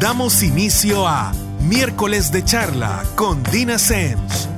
Damos 0.00 0.42
inicio 0.42 1.06
a 1.06 1.32
Miércoles 1.60 2.32
de 2.32 2.42
Charla 2.42 3.04
con 3.16 3.42
Dina 3.44 3.78
Sens. 3.78 4.48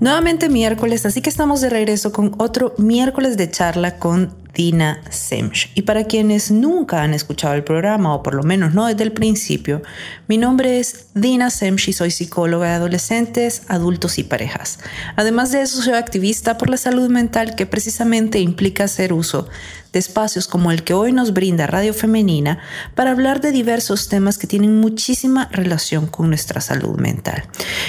Nuevamente 0.00 0.48
miércoles, 0.48 1.06
así 1.06 1.22
que 1.22 1.30
estamos 1.30 1.60
de 1.60 1.70
regreso 1.70 2.10
con 2.10 2.34
otro 2.38 2.74
miércoles 2.78 3.36
de 3.36 3.48
charla 3.48 4.00
con 4.00 4.41
Dina 4.54 5.00
Semch. 5.10 5.70
Y 5.74 5.82
para 5.82 6.04
quienes 6.04 6.50
nunca 6.50 7.02
han 7.02 7.14
escuchado 7.14 7.54
el 7.54 7.64
programa, 7.64 8.14
o 8.14 8.22
por 8.22 8.34
lo 8.34 8.42
menos 8.42 8.74
no 8.74 8.86
desde 8.86 9.04
el 9.04 9.12
principio, 9.12 9.82
mi 10.28 10.36
nombre 10.36 10.78
es 10.78 11.06
Dina 11.14 11.50
Semch 11.50 11.88
y 11.88 11.92
soy 11.92 12.10
psicóloga 12.10 12.68
de 12.68 12.74
adolescentes, 12.74 13.62
adultos 13.68 14.18
y 14.18 14.24
parejas. 14.24 14.78
Además 15.16 15.52
de 15.52 15.62
eso, 15.62 15.82
soy 15.82 15.94
activista 15.94 16.58
por 16.58 16.68
la 16.68 16.76
salud 16.76 17.08
mental 17.08 17.54
que 17.54 17.66
precisamente 17.66 18.40
implica 18.40 18.84
hacer 18.84 19.12
uso 19.12 19.48
de 19.92 19.98
espacios 19.98 20.46
como 20.48 20.70
el 20.70 20.84
que 20.84 20.94
hoy 20.94 21.12
nos 21.12 21.32
brinda 21.32 21.66
Radio 21.66 21.94
Femenina 21.94 22.58
para 22.94 23.10
hablar 23.10 23.40
de 23.40 23.52
diversos 23.52 24.08
temas 24.08 24.38
que 24.38 24.46
tienen 24.46 24.80
muchísima 24.80 25.48
relación 25.52 26.06
con 26.06 26.28
nuestra 26.28 26.60
salud 26.60 26.98
mental. 26.98 27.44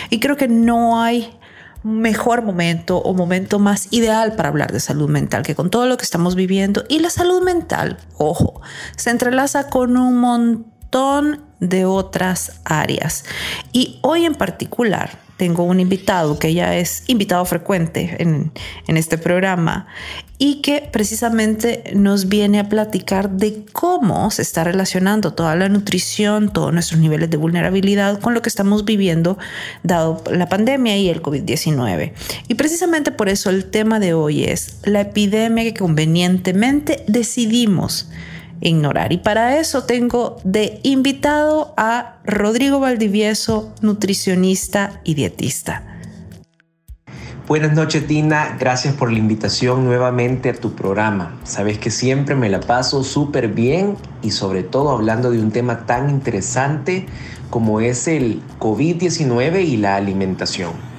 Y 0.09 0.19
creo 0.19 0.37
que 0.37 0.47
no 0.47 1.01
hay 1.01 1.37
mejor 1.83 2.41
momento 2.41 2.97
o 2.97 3.13
momento 3.13 3.59
más 3.59 3.87
ideal 3.91 4.35
para 4.35 4.49
hablar 4.49 4.71
de 4.71 4.79
salud 4.79 5.09
mental 5.09 5.43
que 5.43 5.55
con 5.55 5.69
todo 5.69 5.85
lo 5.85 5.97
que 5.97 6.05
estamos 6.05 6.35
viviendo. 6.35 6.83
Y 6.89 6.99
la 6.99 7.09
salud 7.09 7.43
mental, 7.43 7.97
ojo, 8.17 8.61
se 8.95 9.09
entrelaza 9.09 9.69
con 9.69 9.97
un 9.97 10.17
montón 10.17 11.41
de 11.59 11.85
otras 11.85 12.61
áreas. 12.65 13.25
Y 13.71 13.99
hoy 14.01 14.25
en 14.25 14.35
particular 14.35 15.22
tengo 15.37 15.63
un 15.63 15.79
invitado 15.79 16.37
que 16.37 16.53
ya 16.53 16.75
es 16.75 17.03
invitado 17.07 17.43
frecuente 17.45 18.15
en, 18.19 18.51
en, 18.87 18.97
este 18.97 19.17
programa 19.17 19.87
y 20.37 20.61
que 20.61 20.87
precisamente 20.91 21.91
nos 21.95 22.29
viene 22.29 22.59
a 22.59 22.69
platicar 22.69 23.29
de 23.29 23.65
cómo 23.71 24.29
se 24.31 24.41
está 24.41 24.63
relacionando 24.63 25.33
toda 25.33 25.55
la 25.55 25.69
nutrición, 25.69 26.51
todos 26.51 26.73
nuestros 26.73 26.99
niveles 26.99 27.29
de 27.29 27.37
vulnerabilidad 27.37 28.19
con 28.19 28.33
lo 28.33 28.41
que 28.41 28.49
estamos 28.49 28.85
viviendo 28.85 29.37
dado 29.83 30.23
la 30.31 30.49
pandemia 30.49 30.97
y 30.97 31.09
el 31.09 31.21
COVID-19. 31.21 32.13
Y 32.47 32.55
precisamente 32.55 33.11
por 33.11 33.29
eso 33.29 33.49
el 33.49 33.65
tema 33.65 33.99
de 33.99 34.13
hoy 34.13 34.43
es 34.43 34.77
la 34.83 35.01
epidemia 35.01 35.63
que 35.63 35.73
convenientemente 35.73 37.03
decidimos 37.07 38.09
ignorar. 38.69 39.11
Y 39.13 39.17
para 39.17 39.59
eso 39.59 39.83
tengo 39.83 40.37
de 40.43 40.79
invitado 40.83 41.73
a 41.77 42.17
Rodrigo 42.23 42.79
Valdivieso, 42.79 43.73
nutricionista 43.81 45.01
y 45.03 45.15
dietista. 45.15 45.83
Buenas 47.45 47.73
noches 47.73 48.07
Tina, 48.07 48.55
gracias 48.57 48.93
por 48.93 49.11
la 49.11 49.19
invitación 49.19 49.83
nuevamente 49.83 50.49
a 50.49 50.53
tu 50.53 50.75
programa. 50.75 51.37
Sabes 51.43 51.77
que 51.77 51.91
siempre 51.91 52.35
me 52.35 52.47
la 52.47 52.61
paso 52.61 53.03
súper 53.03 53.49
bien 53.49 53.97
y 54.21 54.31
sobre 54.31 54.63
todo 54.63 54.91
hablando 54.91 55.29
de 55.29 55.39
un 55.39 55.51
tema 55.51 55.85
tan 55.85 56.09
interesante 56.09 57.05
como 57.49 57.81
es 57.81 58.07
el 58.07 58.41
COVID-19 58.59 59.61
y 59.65 59.75
la 59.75 59.97
alimentación. 59.97 60.92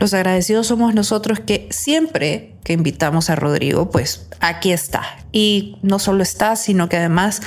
Los 0.00 0.14
agradecidos 0.14 0.66
somos 0.66 0.94
nosotros 0.94 1.40
que 1.40 1.68
siempre 1.70 2.54
que 2.64 2.72
invitamos 2.72 3.30
a 3.30 3.36
Rodrigo, 3.36 3.90
pues 3.90 4.26
aquí 4.40 4.72
está. 4.72 5.02
Y 5.32 5.76
no 5.82 5.98
solo 5.98 6.22
está, 6.22 6.56
sino 6.56 6.88
que 6.88 6.96
además 6.96 7.42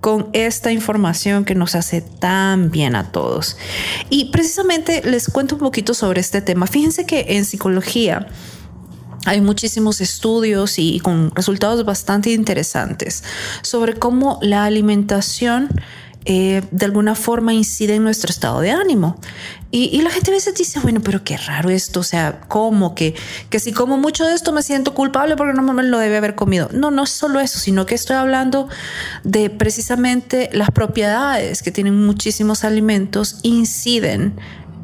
con 0.00 0.28
esta 0.34 0.70
información 0.70 1.44
que 1.44 1.56
nos 1.56 1.74
hace 1.74 2.00
tan 2.00 2.70
bien 2.70 2.94
a 2.94 3.10
todos. 3.10 3.56
Y 4.08 4.26
precisamente 4.26 5.02
les 5.04 5.28
cuento 5.28 5.56
un 5.56 5.60
poquito 5.60 5.94
sobre 5.94 6.20
este 6.20 6.40
tema. 6.42 6.66
Fíjense 6.66 7.06
que 7.06 7.26
en 7.30 7.44
psicología 7.44 8.28
hay 9.24 9.40
muchísimos 9.40 10.00
estudios 10.00 10.78
y 10.78 11.00
con 11.00 11.34
resultados 11.34 11.84
bastante 11.84 12.30
interesantes 12.30 13.24
sobre 13.62 13.94
cómo 13.94 14.38
la 14.42 14.64
alimentación 14.64 15.68
eh, 16.28 16.62
de 16.72 16.84
alguna 16.84 17.14
forma 17.14 17.54
incide 17.54 17.94
en 17.94 18.02
nuestro 18.02 18.30
estado 18.30 18.60
de 18.60 18.72
ánimo. 18.72 19.16
Y, 19.70 20.00
la 20.00 20.10
gente 20.10 20.30
a 20.30 20.34
veces 20.34 20.54
dice, 20.54 20.80
bueno, 20.80 21.00
pero 21.00 21.22
qué 21.22 21.36
raro 21.36 21.70
esto, 21.70 22.00
o 22.00 22.02
sea, 22.02 22.40
¿cómo? 22.48 22.94
Que, 22.94 23.14
que 23.50 23.60
si 23.60 23.72
como 23.72 23.96
mucho 23.96 24.24
de 24.24 24.34
esto 24.34 24.52
me 24.52 24.62
siento 24.62 24.94
culpable 24.94 25.36
porque 25.36 25.52
no 25.52 25.62
me 25.62 25.82
lo 25.82 25.98
debe 25.98 26.16
haber 26.16 26.34
comido. 26.34 26.68
No, 26.72 26.90
no 26.90 27.04
es 27.04 27.10
solo 27.10 27.40
eso, 27.40 27.58
sino 27.58 27.86
que 27.86 27.94
estoy 27.94 28.16
hablando 28.16 28.68
de 29.22 29.50
precisamente 29.50 30.48
las 30.52 30.70
propiedades 30.70 31.62
que 31.62 31.70
tienen 31.70 32.04
muchísimos 32.06 32.64
alimentos 32.64 33.38
inciden 33.42 34.34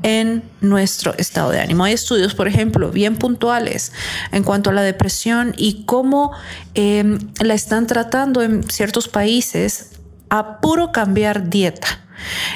en 0.02 0.44
nuestro 0.60 1.14
estado 1.16 1.50
de 1.50 1.60
ánimo. 1.60 1.84
Hay 1.84 1.94
estudios, 1.94 2.34
por 2.34 2.46
ejemplo, 2.46 2.90
bien 2.90 3.16
puntuales 3.16 3.92
en 4.30 4.44
cuanto 4.44 4.70
a 4.70 4.72
la 4.72 4.82
depresión 4.82 5.54
y 5.56 5.84
cómo 5.86 6.32
eh, 6.74 7.18
la 7.40 7.54
están 7.54 7.86
tratando 7.86 8.42
en 8.42 8.62
ciertos 8.70 9.08
países 9.08 9.92
a 10.32 10.60
puro 10.62 10.92
cambiar 10.92 11.50
dieta. 11.50 11.88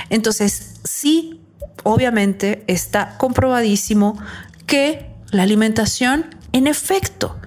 Entonces, 0.08 0.80
sí, 0.84 1.42
obviamente 1.82 2.64
está 2.68 3.18
comprobadísimo 3.18 4.18
que 4.64 5.10
la 5.30 5.42
alimentación, 5.42 6.34
en 6.52 6.68
efecto, 6.68 7.38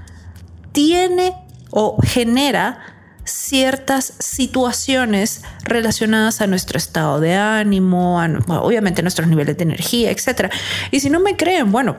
tiene 0.71 1.33
o 1.71 1.97
genera 2.03 2.77
ciertas 3.23 4.13
situaciones 4.19 5.41
relacionadas 5.63 6.41
a 6.41 6.47
nuestro 6.47 6.77
estado 6.77 7.19
de 7.19 7.33
ánimo, 7.33 8.21
a, 8.21 8.27
obviamente 8.61 9.01
nuestros 9.01 9.27
niveles 9.27 9.57
de 9.57 9.63
energía, 9.63 10.11
etc. 10.11 10.53
Y 10.91 10.99
si 10.99 11.09
no 11.09 11.19
me 11.19 11.37
creen, 11.37 11.71
bueno, 11.71 11.97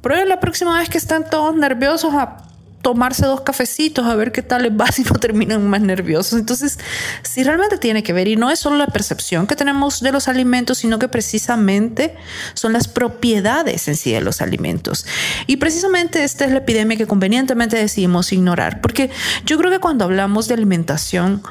prueben 0.00 0.30
la 0.30 0.40
próxima 0.40 0.78
vez 0.78 0.88
que 0.88 0.96
están 0.96 1.28
todos 1.28 1.54
nerviosos 1.54 2.14
a 2.14 2.38
tomarse 2.82 3.26
dos 3.26 3.42
cafecitos 3.42 4.06
a 4.06 4.14
ver 4.14 4.32
qué 4.32 4.42
tal 4.42 4.62
les 4.62 4.72
va 4.72 4.86
si 4.92 5.04
terminan 5.04 5.68
más 5.68 5.80
nerviosos. 5.80 6.38
Entonces, 6.38 6.78
si 7.22 7.42
realmente 7.42 7.78
tiene 7.78 8.02
que 8.02 8.12
ver, 8.12 8.28
y 8.28 8.36
no 8.36 8.50
es 8.50 8.58
solo 8.58 8.76
la 8.76 8.86
percepción 8.86 9.46
que 9.46 9.56
tenemos 9.56 10.00
de 10.00 10.12
los 10.12 10.28
alimentos, 10.28 10.78
sino 10.78 10.98
que 10.98 11.08
precisamente 11.08 12.16
son 12.54 12.72
las 12.72 12.88
propiedades 12.88 13.88
en 13.88 13.96
sí 13.96 14.12
de 14.12 14.20
los 14.20 14.40
alimentos. 14.40 15.06
Y 15.46 15.56
precisamente 15.56 16.24
esta 16.24 16.44
es 16.44 16.52
la 16.52 16.58
epidemia 16.58 16.96
que 16.96 17.06
convenientemente 17.06 17.76
decidimos 17.76 18.32
ignorar, 18.32 18.80
porque 18.80 19.10
yo 19.44 19.58
creo 19.58 19.70
que 19.70 19.78
cuando 19.78 20.04
hablamos 20.04 20.48
de 20.48 20.54
alimentación, 20.54 21.42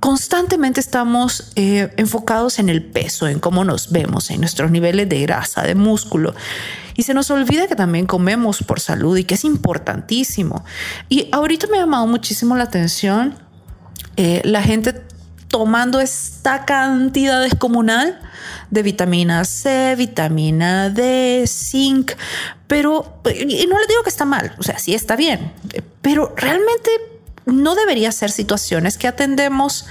constantemente 0.00 0.80
estamos 0.80 1.52
eh, 1.56 1.92
enfocados 1.96 2.58
en 2.58 2.68
el 2.68 2.84
peso, 2.84 3.28
en 3.28 3.38
cómo 3.38 3.64
nos 3.64 3.90
vemos, 3.90 4.30
en 4.30 4.40
nuestros 4.40 4.70
niveles 4.70 5.08
de 5.08 5.20
grasa, 5.22 5.62
de 5.62 5.74
músculo. 5.74 6.34
Y 6.94 7.04
se 7.04 7.14
nos 7.14 7.30
olvida 7.30 7.68
que 7.68 7.76
también 7.76 8.06
comemos 8.06 8.62
por 8.62 8.80
salud 8.80 9.16
y 9.16 9.24
que 9.24 9.34
es 9.34 9.44
importantísimo. 9.44 10.64
Y 11.08 11.28
ahorita 11.32 11.66
me 11.68 11.78
ha 11.78 11.80
llamado 11.80 12.06
muchísimo 12.06 12.56
la 12.56 12.64
atención 12.64 13.36
eh, 14.16 14.42
la 14.44 14.62
gente 14.62 14.94
tomando 15.46 16.00
esta 16.00 16.64
cantidad 16.64 17.40
descomunal 17.40 18.20
de 18.70 18.82
vitamina 18.82 19.44
C, 19.44 19.94
vitamina 19.96 20.90
D, 20.90 21.44
zinc, 21.46 22.12
pero, 22.66 23.20
y 23.24 23.66
no 23.66 23.78
le 23.78 23.86
digo 23.86 24.02
que 24.02 24.10
está 24.10 24.24
mal, 24.24 24.54
o 24.58 24.62
sea, 24.62 24.78
sí 24.78 24.92
está 24.92 25.16
bien, 25.16 25.52
pero 26.02 26.34
realmente 26.36 26.90
no 27.48 27.74
debería 27.74 28.12
ser 28.12 28.30
situaciones 28.30 28.98
que 28.98 29.08
atendemos 29.08 29.86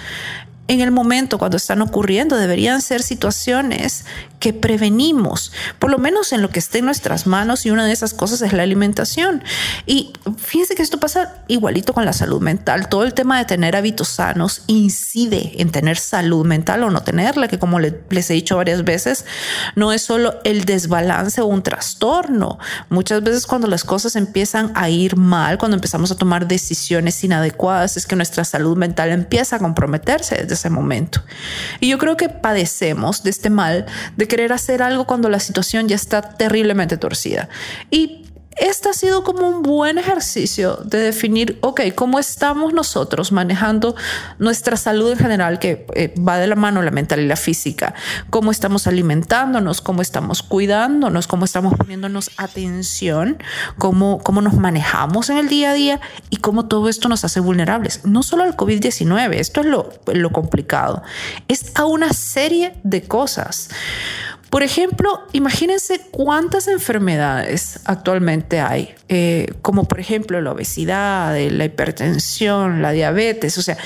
en 0.67 0.81
el 0.81 0.91
momento 0.91 1.37
cuando 1.37 1.57
están 1.57 1.81
ocurriendo. 1.81 2.37
Deberían 2.37 2.81
ser 2.81 3.01
situaciones 3.01 4.05
que 4.39 4.53
prevenimos, 4.53 5.51
por 5.79 5.89
lo 5.89 5.97
menos 5.97 6.31
en 6.31 6.41
lo 6.41 6.49
que 6.49 6.59
esté 6.59 6.79
en 6.79 6.85
nuestras 6.85 7.25
manos 7.25 7.65
y 7.65 7.71
una 7.71 7.85
de 7.85 7.91
esas 7.91 8.13
cosas 8.13 8.41
es 8.41 8.53
la 8.53 8.63
alimentación. 8.63 9.43
Y 9.85 10.13
fíjense 10.37 10.75
que 10.75 10.83
esto 10.83 10.99
pasa 10.99 11.35
igualito 11.47 11.93
con 11.93 12.05
la 12.05 12.13
salud 12.13 12.41
mental. 12.41 12.89
Todo 12.89 13.03
el 13.03 13.13
tema 13.13 13.39
de 13.39 13.45
tener 13.45 13.75
hábitos 13.75 14.09
sanos 14.09 14.63
incide 14.67 15.53
en 15.61 15.71
tener 15.71 15.97
salud 15.97 16.45
mental 16.45 16.83
o 16.83 16.91
no 16.91 17.01
tenerla, 17.01 17.47
que 17.47 17.59
como 17.59 17.79
les 17.79 18.29
he 18.29 18.33
dicho 18.33 18.57
varias 18.57 18.83
veces, 18.83 19.25
no 19.75 19.91
es 19.91 20.03
solo 20.03 20.35
el 20.43 20.65
desbalance 20.65 21.41
o 21.41 21.47
un 21.47 21.63
trastorno. 21.63 22.59
Muchas 22.89 23.23
veces 23.23 23.47
cuando 23.47 23.67
las 23.67 23.83
cosas 23.83 24.15
empiezan 24.15 24.71
a 24.75 24.89
ir 24.89 25.15
mal, 25.15 25.57
cuando 25.57 25.75
empezamos 25.75 26.11
a 26.11 26.15
tomar 26.15 26.47
decisiones 26.47 27.23
inadecuadas, 27.23 27.97
es 27.97 28.05
que 28.05 28.15
nuestra 28.15 28.43
salud 28.43 28.77
mental 28.77 29.09
empieza 29.09 29.55
a 29.55 29.59
comprometerse 29.59 30.35
desde 30.35 30.56
ese 30.57 30.69
momento. 30.69 31.21
Y 31.79 31.89
yo 31.89 31.97
creo 31.97 32.17
que 32.17 32.29
padecemos 32.29 33.23
de 33.23 33.29
este 33.29 33.49
mal 33.49 33.85
de 34.15 34.27
querer 34.27 34.53
hacer 34.53 34.81
algo 34.81 35.05
cuando 35.05 35.29
la 35.29 35.39
situación 35.39 35.87
ya 35.87 35.95
está 35.95 36.21
terriblemente 36.21 36.97
torcida. 36.97 37.49
Y 37.89 38.26
este 38.59 38.89
ha 38.89 38.93
sido 38.93 39.23
como 39.23 39.47
un 39.47 39.61
buen 39.61 39.97
ejercicio 39.97 40.79
de 40.83 40.99
definir, 40.99 41.57
ok, 41.61 41.81
cómo 41.95 42.19
estamos 42.19 42.73
nosotros 42.73 43.31
manejando 43.31 43.95
nuestra 44.39 44.77
salud 44.77 45.11
en 45.11 45.17
general, 45.17 45.59
que 45.59 45.85
eh, 45.95 46.13
va 46.17 46.37
de 46.37 46.47
la 46.47 46.55
mano 46.55 46.81
la 46.81 46.91
mental 46.91 47.19
y 47.19 47.27
la 47.27 47.35
física, 47.35 47.93
cómo 48.29 48.51
estamos 48.51 48.87
alimentándonos, 48.87 49.81
cómo 49.81 50.01
estamos 50.01 50.43
cuidándonos, 50.43 51.27
cómo 51.27 51.45
estamos 51.45 51.75
poniéndonos 51.75 52.31
atención, 52.37 53.37
cómo, 53.77 54.19
cómo 54.23 54.41
nos 54.41 54.55
manejamos 54.55 55.29
en 55.29 55.37
el 55.37 55.49
día 55.49 55.71
a 55.71 55.73
día 55.73 56.01
y 56.29 56.37
cómo 56.37 56.65
todo 56.65 56.89
esto 56.89 57.09
nos 57.09 57.23
hace 57.25 57.39
vulnerables. 57.39 58.05
No 58.05 58.23
solo 58.23 58.43
al 58.43 58.55
COVID-19, 58.55 59.35
esto 59.35 59.61
es 59.61 59.67
lo, 59.67 59.89
lo 60.07 60.31
complicado, 60.31 61.03
es 61.47 61.71
a 61.75 61.85
una 61.85 62.13
serie 62.13 62.73
de 62.83 63.03
cosas. 63.03 63.69
Por 64.49 64.63
ejemplo, 64.63 65.23
imagínense 65.33 66.01
cuántas 66.11 66.67
enfermedades 66.67 67.81
actualmente 67.85 68.61
hay, 68.61 68.95
eh, 69.09 69.53
como 69.61 69.83
por 69.83 69.99
ejemplo 69.99 70.39
la 70.41 70.51
obesidad, 70.51 71.35
la 71.51 71.65
hipertensión, 71.65 72.81
la 72.81 72.91
diabetes, 72.91 73.57
o 73.57 73.61
sea, 73.61 73.77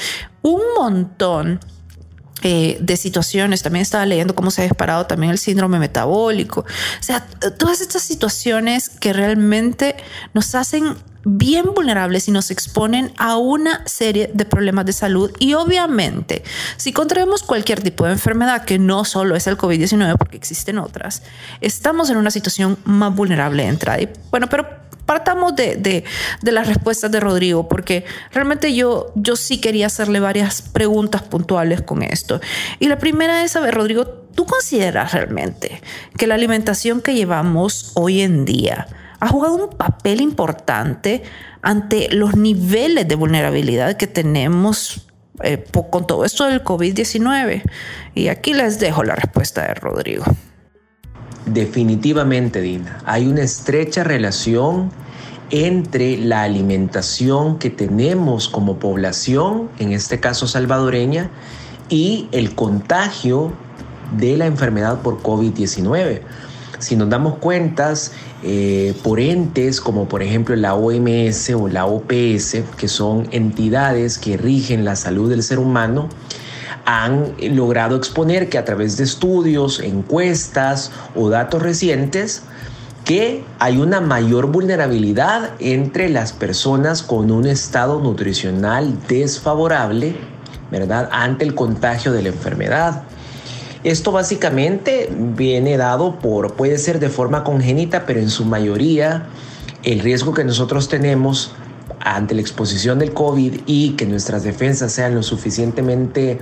un 0.44 0.62
montón 0.78 1.60
eh, 2.44 2.78
de 2.80 2.98
situaciones. 2.98 3.62
También 3.64 3.82
estaba 3.82 4.06
leyendo 4.06 4.36
cómo 4.36 4.52
se 4.52 4.62
ha 4.62 4.64
disparado 4.66 5.06
también 5.06 5.32
el 5.32 5.38
síndrome 5.38 5.80
metabólico. 5.80 6.62
O 6.62 7.04
sea, 7.04 7.26
todas 7.58 7.82
estas 7.82 8.04
situaciones 8.04 8.90
que 8.90 9.14
realmente 9.14 9.96
nos 10.34 10.56
hacen 10.56 10.96
bien 11.24 11.74
vulnerables 11.76 12.28
y 12.28 12.32
nos 12.32 12.52
exponen 12.52 13.14
a 13.18 13.38
una 13.38 13.86
serie 13.88 14.32
de 14.34 14.46
problemas 14.46 14.86
de 14.86 14.94
salud. 14.94 15.32
Y 15.40 15.54
obviamente, 15.54 16.44
si 16.78 16.94
contraemos 16.94 17.44
cualquier 17.44 17.82
tipo 17.82 18.06
de 18.06 18.14
enfermedad, 18.14 18.66
que 18.66 18.80
no 18.80 19.06
solo 19.06 19.36
es 19.36 19.48
el 19.48 19.58
COVID-19, 19.58 20.18
porque 20.18 20.38
existen 20.38 20.80
otras, 20.80 21.22
estamos 21.62 22.10
en 22.10 22.18
una 22.18 22.32
situación 22.32 22.78
más 22.86 23.14
vulnerable 23.16 23.64
de 23.64 23.70
entrada. 23.70 24.00
Bueno, 24.32 24.48
pero 24.48 24.68
partamos 25.12 25.58
de, 25.58 25.76
de, 25.76 26.52
las 26.54 26.68
respuestas 26.68 27.12
de 27.12 27.20
Rodrigo, 27.20 27.68
porque 27.68 28.06
realmente 28.32 28.74
yo, 28.74 29.12
yo 29.16 29.36
sí 29.36 29.60
quería 29.60 29.88
hacerle 29.88 30.22
varias 30.22 30.62
preguntas 30.62 31.22
puntuales 31.22 31.82
con 31.82 32.02
esto. 32.02 32.40
Y 32.80 32.88
la 32.88 32.98
primera 32.98 33.44
es, 33.44 33.58
a 33.58 33.60
ver, 33.60 33.76
Rodrigo, 33.76 34.06
¿tú 34.06 34.46
consideras 34.46 35.12
realmente 35.12 35.82
que 36.18 36.28
la 36.28 36.36
alimentación 36.36 37.02
que 37.02 37.14
llevamos 37.14 37.92
hoy 37.96 38.22
en 38.22 38.46
día 38.46 38.88
ha 39.20 39.28
jugado 39.28 39.56
un 39.56 39.76
papel 39.76 40.22
importante 40.22 41.24
ante 41.62 42.08
los 42.10 42.38
niveles 42.38 43.06
de 43.06 43.16
vulnerabilidad 43.16 43.98
que 43.98 44.08
tenemos 44.08 45.10
eh, 45.44 45.62
con 45.90 46.08
todo 46.08 46.24
esto 46.24 46.46
del 46.46 46.64
COVID-19? 46.64 47.64
Y 48.16 48.30
aquí 48.30 48.54
les 48.54 48.80
dejo 48.80 49.04
la 49.04 49.16
respuesta 49.16 49.68
de 49.68 49.74
Rodrigo. 49.74 50.24
Definitivamente, 51.54 52.62
Dina, 52.62 53.02
hay 53.06 53.28
una 53.28 53.42
estrecha 53.42 54.06
relación 54.06 54.90
entre 55.50 56.18
la 56.18 56.44
alimentación 56.44 57.60
que 57.60 57.70
tenemos 57.70 58.48
como 58.48 58.78
población, 58.78 59.70
en 59.78 59.92
este 59.92 60.22
caso 60.22 60.48
salvadoreña, 60.48 61.30
y 61.90 62.30
el 62.32 62.56
contagio 62.56 63.52
de 64.18 64.38
la 64.38 64.46
enfermedad 64.46 65.02
por 65.02 65.22
COVID-19. 65.22 66.22
Si 66.80 66.96
nos 66.96 67.10
damos 67.10 67.36
cuentas 67.40 68.14
eh, 68.44 68.96
por 69.04 69.20
entes 69.20 69.82
como 69.82 70.08
por 70.08 70.24
ejemplo 70.24 70.56
la 70.56 70.74
OMS 70.74 71.50
o 71.52 71.68
la 71.68 71.86
OPS, 71.86 72.64
que 72.78 72.88
son 72.88 73.28
entidades 73.32 74.18
que 74.18 74.38
rigen 74.38 74.86
la 74.86 74.96
salud 74.96 75.30
del 75.30 75.44
ser 75.44 75.60
humano, 75.60 76.08
han 76.86 77.36
logrado 77.40 77.96
exponer 77.96 78.50
que 78.50 78.58
a 78.58 78.66
través 78.66 78.98
de 78.98 79.04
estudios, 79.04 79.80
encuestas 79.80 80.92
o 81.16 81.30
datos 81.30 81.62
recientes, 81.62 82.44
que 83.06 83.44
hay 83.60 83.78
una 83.78 84.00
mayor 84.00 84.48
vulnerabilidad 84.48 85.52
entre 85.60 86.10
las 86.10 86.34
personas 86.34 87.02
con 87.02 87.32
un 87.32 87.48
estado 87.48 88.00
nutricional 88.00 88.98
desfavorable, 89.08 90.16
¿verdad?, 90.70 91.10
ante 91.12 91.46
el 91.46 91.56
contagio 91.56 92.12
de 92.12 92.24
la 92.24 92.30
enfermedad. 92.30 93.04
Esto 93.84 94.12
básicamente 94.12 95.12
viene 95.12 95.78
dado 95.78 96.20
por, 96.20 96.54
puede 96.54 96.78
ser 96.78 97.00
de 97.00 97.10
forma 97.10 97.44
congénita, 97.44 98.06
pero 98.06 98.20
en 98.20 98.30
su 98.30 98.46
mayoría 98.46 99.26
el 99.84 100.00
riesgo 100.00 100.34
que 100.34 100.44
nosotros 100.44 100.88
tenemos 100.88 101.54
ante 102.04 102.36
la 102.36 102.42
exposición 102.42 103.00
del 103.00 103.14
COVID 103.14 103.62
y 103.66 103.92
que 103.92 104.06
nuestras 104.06 104.44
defensas 104.44 104.92
sean 104.92 105.16
lo 105.16 105.24
suficientemente 105.24 106.40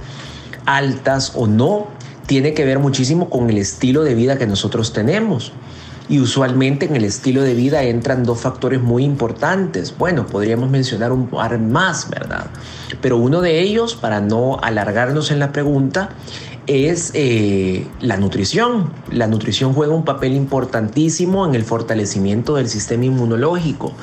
altas 0.65 1.33
o 1.35 1.47
no, 1.47 1.87
tiene 2.25 2.53
que 2.53 2.63
ver 2.63 2.79
muchísimo 2.79 3.29
con 3.29 3.49
el 3.49 3.57
estilo 3.57 4.03
de 4.03 4.13
vida 4.13 4.37
que 4.37 4.45
nosotros 4.45 4.93
tenemos. 4.93 5.51
Y 6.09 6.19
usualmente 6.19 6.85
en 6.85 6.95
el 6.95 7.03
estilo 7.03 7.43
de 7.43 7.53
vida 7.53 7.83
entran 7.83 8.23
dos 8.23 8.41
factores 8.41 8.81
muy 8.81 9.03
importantes. 9.03 9.95
Bueno, 9.97 10.25
podríamos 10.25 10.69
mencionar 10.69 11.11
un 11.11 11.27
par 11.27 11.59
más, 11.59 12.09
¿verdad? 12.09 12.47
Pero 13.01 13.17
uno 13.17 13.41
de 13.41 13.61
ellos, 13.61 13.95
para 13.95 14.19
no 14.19 14.59
alargarnos 14.61 15.29
en 15.29 15.39
la 15.39 15.51
pregunta, 15.51 16.09
es 16.65 17.11
eh, 17.13 17.87
la 17.99 18.17
nutrición. 18.17 18.91
La 19.11 19.27
nutrición 19.27 19.73
juega 19.73 19.93
un 19.93 20.05
papel 20.05 20.33
importantísimo 20.33 21.47
en 21.47 21.55
el 21.55 21.63
fortalecimiento 21.63 22.55
del 22.55 22.69
sistema 22.69 23.05
inmunológico 23.05 23.93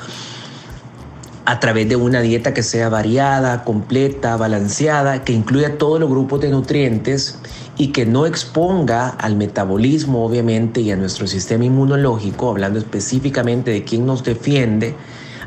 a 1.47 1.61
través 1.61 1.87
de 1.87 1.95
una 1.95 2.19
dieta 2.19 2.53
que 2.53 2.61
sea 2.61 2.89
variada, 2.89 3.63
completa, 3.63 4.35
balanceada, 4.35 5.23
que 5.23 5.31
incluya 5.31 5.77
todos 5.77 5.97
los 5.97 6.09
grupos 6.09 6.41
de 6.41 6.49
nutrientes 6.49 7.39
y 7.77 7.93
que 7.93 8.05
no 8.05 8.25
exponga 8.25 9.07
al 9.07 9.37
metabolismo, 9.37 10.25
obviamente, 10.25 10.81
y 10.81 10.91
a 10.91 10.97
nuestro 10.97 11.25
sistema 11.25 11.63
inmunológico, 11.63 12.49
hablando 12.49 12.79
específicamente 12.79 13.71
de 13.71 13.85
quién 13.85 14.05
nos 14.05 14.25
defiende 14.25 14.93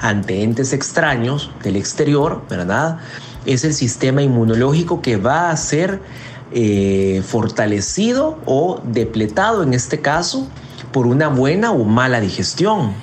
ante 0.01 0.43
entes 0.43 0.73
extraños 0.73 1.51
del 1.63 1.77
exterior, 1.77 2.45
¿verdad? 2.49 2.97
Es 3.45 3.65
el 3.65 3.75
sistema 3.75 4.23
inmunológico 4.23 5.03
que 5.03 5.19
va 5.19 5.51
a 5.51 5.57
ser 5.59 6.01
eh, 6.53 7.23
fortalecido 7.27 8.39
o 8.47 8.81
depletado, 8.85 9.63
en 9.63 9.75
este 9.75 10.01
caso, 10.01 10.49
por 10.93 11.07
una 11.07 11.29
buena 11.29 11.73
o 11.73 11.85
mala 11.85 12.23
digestión. 12.23 12.95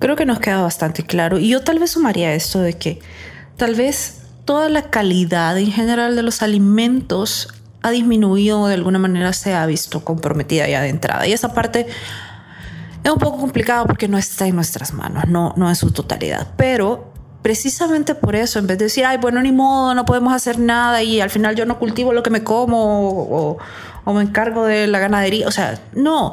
Creo 0.00 0.16
que 0.16 0.26
nos 0.26 0.40
queda 0.40 0.62
bastante 0.62 1.04
claro. 1.04 1.38
Y 1.38 1.50
yo 1.50 1.62
tal 1.62 1.78
vez 1.78 1.92
sumaría 1.92 2.34
esto 2.34 2.60
de 2.60 2.72
que 2.72 3.00
tal 3.56 3.74
vez 3.74 4.22
toda 4.46 4.68
la 4.68 4.90
calidad 4.90 5.56
en 5.58 5.70
general 5.70 6.16
de 6.16 6.22
los 6.22 6.42
alimentos 6.42 7.48
ha 7.82 7.90
disminuido 7.90 8.62
o 8.62 8.66
de 8.66 8.74
alguna 8.74 8.98
manera 8.98 9.32
se 9.32 9.54
ha 9.54 9.64
visto 9.66 10.02
comprometida 10.02 10.66
ya 10.66 10.80
de 10.80 10.88
entrada. 10.88 11.26
Y 11.26 11.32
esa 11.32 11.52
parte 11.52 11.86
es 13.04 13.10
un 13.12 13.18
poco 13.18 13.38
complicado 13.38 13.86
porque 13.86 14.08
no 14.08 14.18
está 14.18 14.46
en 14.46 14.56
nuestras 14.56 14.92
manos, 14.94 15.28
no, 15.28 15.52
no 15.56 15.68
en 15.68 15.76
su 15.76 15.90
totalidad. 15.90 16.48
Pero 16.56 17.12
precisamente 17.42 18.14
por 18.14 18.36
eso, 18.36 18.58
en 18.58 18.66
vez 18.66 18.78
de 18.78 18.84
decir, 18.86 19.04
ay, 19.04 19.18
bueno, 19.18 19.40
ni 19.42 19.52
modo, 19.52 19.94
no 19.94 20.06
podemos 20.06 20.32
hacer 20.32 20.58
nada 20.58 21.02
y 21.02 21.20
al 21.20 21.30
final 21.30 21.56
yo 21.56 21.66
no 21.66 21.78
cultivo 21.78 22.14
lo 22.14 22.22
que 22.22 22.30
me 22.30 22.42
como 22.42 23.10
o, 23.10 23.58
o 24.04 24.12
me 24.12 24.22
encargo 24.22 24.64
de 24.64 24.86
la 24.86 24.98
ganadería, 24.98 25.46
o 25.46 25.50
sea, 25.50 25.78
no, 25.94 26.32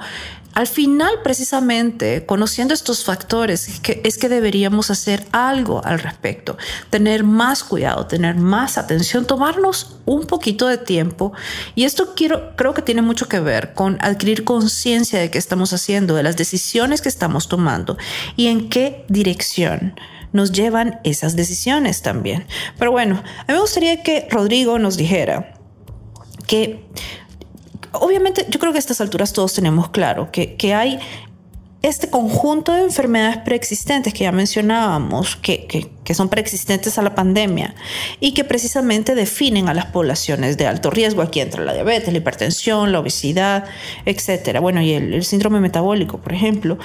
al 0.58 0.66
final, 0.66 1.22
precisamente, 1.24 2.26
conociendo 2.26 2.74
estos 2.74 3.04
factores, 3.04 3.70
es 4.04 4.18
que, 4.18 4.28
deberíamos 4.28 4.90
hacer 4.90 5.24
algo 5.32 5.86
al 5.86 6.00
respecto, 6.00 6.58
tener 6.90 7.24
más 7.24 7.64
cuidado, 7.64 8.08
tener 8.08 8.34
más 8.38 8.80
atención, 8.80 9.28
tomarnos 9.28 10.00
un 10.08 10.26
poquito 10.26 10.68
de 10.68 10.80
tiempo. 10.80 11.32
Y 11.76 11.84
esto 11.84 12.16
quiero, 12.16 12.56
creo 12.56 12.74
que 12.74 12.82
tiene 12.82 13.04
mucho 13.04 13.30
que 13.30 13.40
ver 13.40 13.76
con 13.76 14.00
adquirir 14.02 14.46
conciencia 14.46 15.20
de 15.20 15.30
qué 15.30 15.38
estamos 15.38 15.74
haciendo, 15.74 16.16
de 16.16 16.24
las 16.24 16.38
decisiones 16.38 17.04
que 17.04 17.10
estamos 17.10 17.50
tomando 17.50 17.96
y 18.36 18.48
en 18.48 18.68
qué 18.68 19.06
dirección 19.10 19.94
nos 20.34 20.54
llevan 20.54 21.02
esas 21.04 21.36
decisiones 21.36 22.02
también. 22.02 22.48
Pero 22.80 22.90
bueno, 22.90 23.22
a 23.42 23.44
mí 23.44 23.54
me 23.54 23.60
gustaría 23.60 24.02
que 24.02 24.28
Rodrigo 24.32 24.80
nos 24.80 24.98
dijera 24.98 25.54
que 26.48 26.84
obviamente 27.92 28.46
yo 28.50 28.60
creo 28.60 28.72
que 28.72 28.78
a 28.78 28.80
estas 28.80 29.02
alturas 29.02 29.34
todos 29.34 29.54
tenemos 29.54 29.90
claro 29.90 30.32
que, 30.32 30.56
que 30.56 30.74
hay 30.74 31.00
este 31.82 32.10
conjunto 32.10 32.74
de 32.74 32.82
enfermedades 32.82 33.38
preexistentes 33.38 34.14
que 34.14 34.24
ya 34.24 34.32
mencionábamos, 34.32 35.36
que, 35.36 35.68
que, 35.68 35.90
que, 36.08 36.14
son 36.14 36.30
preexistentes 36.30 36.98
a 36.98 37.02
la 37.02 37.14
pandemia 37.14 37.76
y 38.20 38.34
que 38.34 38.44
precisamente 38.44 39.14
definen 39.14 39.70
a 39.70 39.74
las 39.74 39.88
poblaciones 39.88 40.58
de 40.58 40.66
alto 40.66 40.90
riesgo. 40.90 41.22
Aquí 41.22 41.42
entra 41.42 41.64
la 41.64 41.74
diabetes, 41.74 42.12
la 42.12 42.18
hipertensión, 42.18 42.92
la 42.92 43.00
obesidad, 43.00 43.66
etcétera. 44.06 44.60
Bueno, 44.60 44.82
y 44.82 44.94
el, 44.94 45.14
el 45.14 45.24
síndrome 45.24 45.60
metabólico, 45.60 46.18
por 46.18 46.34
ejemplo, 46.34 46.78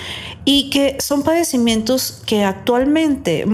y 0.45 0.71
que 0.71 0.97
son 1.01 1.23
padecimientos 1.23 2.23
que 2.27 2.45
actualmente 2.45 3.47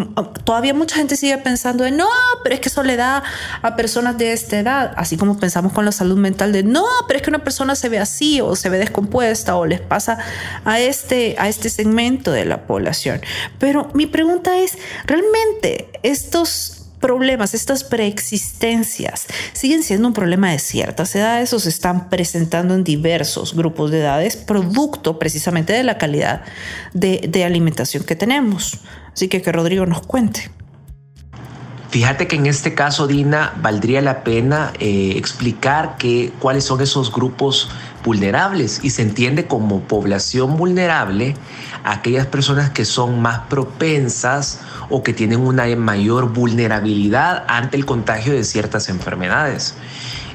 todavía 0.44 0.75
mucha 0.75 0.96
gente 0.96 1.16
sigue 1.16 1.38
pensando 1.38 1.84
de 1.84 1.90
no, 1.90 2.08
pero 2.42 2.54
es 2.54 2.60
que 2.60 2.68
eso 2.68 2.82
le 2.82 2.96
da 2.96 3.22
a 3.62 3.76
personas 3.76 4.16
de 4.18 4.32
esta 4.32 4.58
edad, 4.58 4.92
así 4.96 5.16
como 5.16 5.38
pensamos 5.38 5.72
con 5.72 5.84
la 5.84 5.92
salud 5.92 6.16
mental 6.16 6.52
de 6.52 6.62
no, 6.62 6.84
pero 7.06 7.18
es 7.18 7.22
que 7.22 7.30
una 7.30 7.44
persona 7.44 7.75
se 7.75 7.88
ve 7.88 7.98
así 7.98 8.40
o 8.40 8.56
se 8.56 8.68
ve 8.68 8.78
descompuesta 8.78 9.56
o 9.56 9.66
les 9.66 9.80
pasa 9.80 10.18
a 10.64 10.80
este 10.80 11.37
a 11.38 11.48
este 11.48 11.68
segmento 11.70 12.32
de 12.32 12.44
la 12.44 12.66
población. 12.66 13.20
Pero 13.58 13.90
mi 13.94 14.06
pregunta 14.06 14.58
es, 14.58 14.78
¿realmente 15.06 15.57
estos 16.02 16.78
problemas, 17.00 17.54
estas 17.54 17.84
preexistencias, 17.84 19.26
siguen 19.52 19.82
siendo 19.82 20.08
un 20.08 20.14
problema 20.14 20.50
de 20.50 20.58
ciertas 20.58 21.14
edades 21.14 21.52
o 21.52 21.58
se 21.58 21.68
están 21.68 22.08
presentando 22.08 22.74
en 22.74 22.84
diversos 22.84 23.54
grupos 23.54 23.90
de 23.90 24.00
edades, 24.00 24.36
producto 24.36 25.18
precisamente 25.18 25.72
de 25.72 25.84
la 25.84 25.98
calidad 25.98 26.42
de, 26.92 27.44
alimentación 27.44 28.02
que 28.02 28.16
tenemos? 28.16 28.80
Así 29.12 29.28
que 29.28 29.40
que 29.40 29.52
Rodrigo 29.52 29.86
nos 29.86 30.02
cuente. 30.02 30.50
Fíjate 31.90 32.26
que 32.26 32.36
en 32.36 32.46
este 32.46 32.74
caso, 32.74 33.06
Dina, 33.06 33.54
valdría 33.62 34.02
la 34.02 34.22
pena 34.22 34.74
eh, 34.78 35.14
explicar 35.16 35.96
que, 35.96 36.30
cuáles 36.38 36.64
son 36.64 36.82
esos 36.82 37.10
grupos 37.10 37.70
vulnerables 38.04 38.80
y 38.82 38.90
se 38.90 39.02
entiende 39.02 39.46
como 39.46 39.80
población 39.80 40.56
vulnerable 40.56 41.34
aquellas 41.84 42.26
personas 42.26 42.70
que 42.70 42.84
son 42.84 43.20
más 43.20 43.40
propensas 43.48 44.60
o 44.90 45.02
que 45.02 45.12
tienen 45.12 45.40
una 45.40 45.66
mayor 45.76 46.32
vulnerabilidad 46.32 47.44
ante 47.48 47.76
el 47.76 47.86
contagio 47.86 48.32
de 48.32 48.44
ciertas 48.44 48.88
enfermedades. 48.88 49.74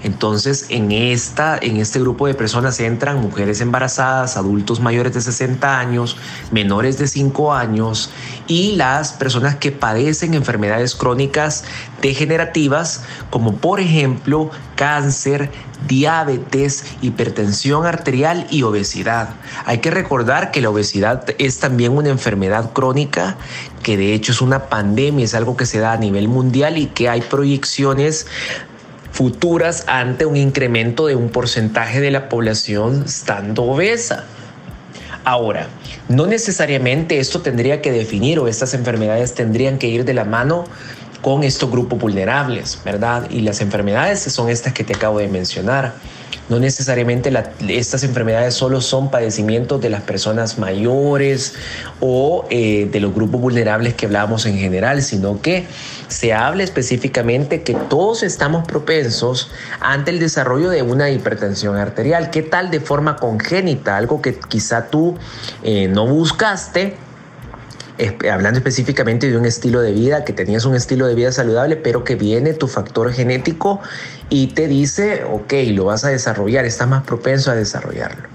Entonces, 0.04 0.66
en, 0.70 0.92
esta, 0.92 1.58
en 1.58 1.78
este 1.78 2.00
grupo 2.00 2.28
de 2.28 2.34
personas 2.34 2.80
entran 2.80 3.22
mujeres 3.22 3.62
embarazadas, 3.62 4.36
adultos 4.36 4.82
mayores 4.82 5.14
de 5.14 5.22
60 5.22 5.80
años, 5.80 6.18
menores 6.52 6.98
de 6.98 7.08
5 7.08 7.54
años 7.54 8.10
y 8.48 8.76
las 8.76 9.14
personas 9.14 9.56
que 9.56 9.72
padecen 9.72 10.34
enfermedades 10.34 10.96
crónicas 10.96 11.64
degenerativas, 12.02 13.04
como 13.30 13.56
por 13.56 13.80
ejemplo 13.80 14.52
cáncer, 14.76 15.50
diabetes, 15.88 16.86
hipertensión 17.02 17.86
arterial 17.86 18.48
y 18.50 18.64
obesidad. 18.64 19.30
Hay 19.66 19.78
que 19.78 19.92
recordar 19.92 20.52
que 20.52 20.62
la 20.62 20.70
obesidad 20.70 21.26
es 21.38 21.60
también 21.60 21.94
una 21.94 22.10
enfermedad 22.10 22.74
crónica 22.74 23.38
que 23.84 23.98
de 23.98 24.14
hecho 24.14 24.32
es 24.32 24.42
una 24.42 24.66
pandemia, 24.68 25.26
es 25.26 25.34
algo 25.34 25.58
que 25.58 25.66
se 25.66 25.80
da 25.80 25.94
a 25.94 25.98
nivel 25.98 26.28
mundial 26.28 26.78
y 26.78 26.88
que 26.88 27.10
hay 27.10 27.22
proyecciones 27.22 28.28
futuras 29.13 29.84
ante 29.88 30.25
un 30.25 30.36
incremento 30.36 31.05
de 31.05 31.15
un 31.15 31.29
porcentaje 31.29 32.01
de 32.01 32.10
la 32.10 32.29
población 32.29 33.03
estando 33.05 33.63
obesa. 33.63 34.25
Ahora, 35.24 35.67
no 36.10 36.25
necesariamente 36.25 37.20
esto 37.20 37.41
tendría 37.41 37.82
que 37.82 37.91
definir 37.91 38.39
o 38.39 38.48
estas 38.48 38.74
enfermedades 38.74 39.36
tendrían 39.36 39.77
que 39.77 39.88
ir 39.88 40.03
de 40.03 40.15
la 40.15 40.25
mano 40.25 40.65
con 41.22 41.43
estos 41.43 41.70
grupos 41.70 42.00
vulnerables, 42.00 42.79
¿verdad? 42.84 43.29
Y 43.29 43.41
las 43.41 43.62
enfermedades 43.62 44.20
son 44.20 44.50
estas 44.50 44.74
que 44.74 44.84
te 44.84 44.96
acabo 44.96 45.20
de 45.20 45.27
mencionar. 45.27 45.93
No 46.50 46.60
necesariamente 46.60 47.32
estas 47.70 48.04
enfermedades 48.04 48.54
solo 48.54 48.82
son 48.82 49.10
padecimientos 49.10 49.80
de 49.82 49.90
las 49.90 50.02
personas 50.02 50.60
mayores 50.60 51.54
o 52.02 52.46
eh, 52.50 52.90
de 52.92 53.00
los 53.00 53.14
grupos 53.14 53.40
vulnerables 53.40 53.94
que 53.94 54.08
hablamos 54.08 54.46
en 54.46 54.58
general, 54.58 55.02
sino 55.02 55.42
que 55.42 55.66
se 56.10 56.34
habla 56.34 56.64
específicamente 56.64 57.64
que 57.64 57.74
todos 57.74 58.24
estamos 58.24 58.68
propensos 58.68 59.52
ante 59.80 60.12
el 60.12 60.20
desarrollo 60.20 60.70
de 60.70 60.82
una 60.82 61.10
hipertensión 61.10 61.78
arterial. 61.78 62.30
¿Qué 62.30 62.42
tal 62.42 62.72
de 62.72 62.82
forma 62.82 63.16
congénita? 63.16 63.96
Algo 63.96 64.22
que 64.22 64.38
quizá 64.38 64.88
tú 64.88 65.16
eh, 65.64 65.88
no 65.88 66.06
buscaste 66.08 66.98
hablando 68.32 68.58
específicamente 68.58 69.30
de 69.30 69.38
un 69.38 69.46
estilo 69.46 69.82
de 69.82 69.92
vida, 69.92 70.24
que 70.24 70.34
tenías 70.34 70.66
un 70.66 70.76
estilo 70.76 71.06
de 71.08 71.16
vida 71.16 71.32
saludable, 71.32 71.76
pero 71.76 72.04
que 72.04 72.16
viene 72.16 72.54
tu 72.54 72.68
factor 72.68 73.12
genético 73.14 73.82
y 74.34 74.48
te 74.48 74.68
dice, 74.68 75.25
ok, 75.32 75.54
lo 75.74 75.86
vas 75.86 76.06
a 76.06 76.10
desarrollar, 76.10 76.66
estás 76.66 76.88
más 76.88 77.04
propenso 77.04 77.52
a 77.52 77.56
desarrollarlo. 77.56 78.30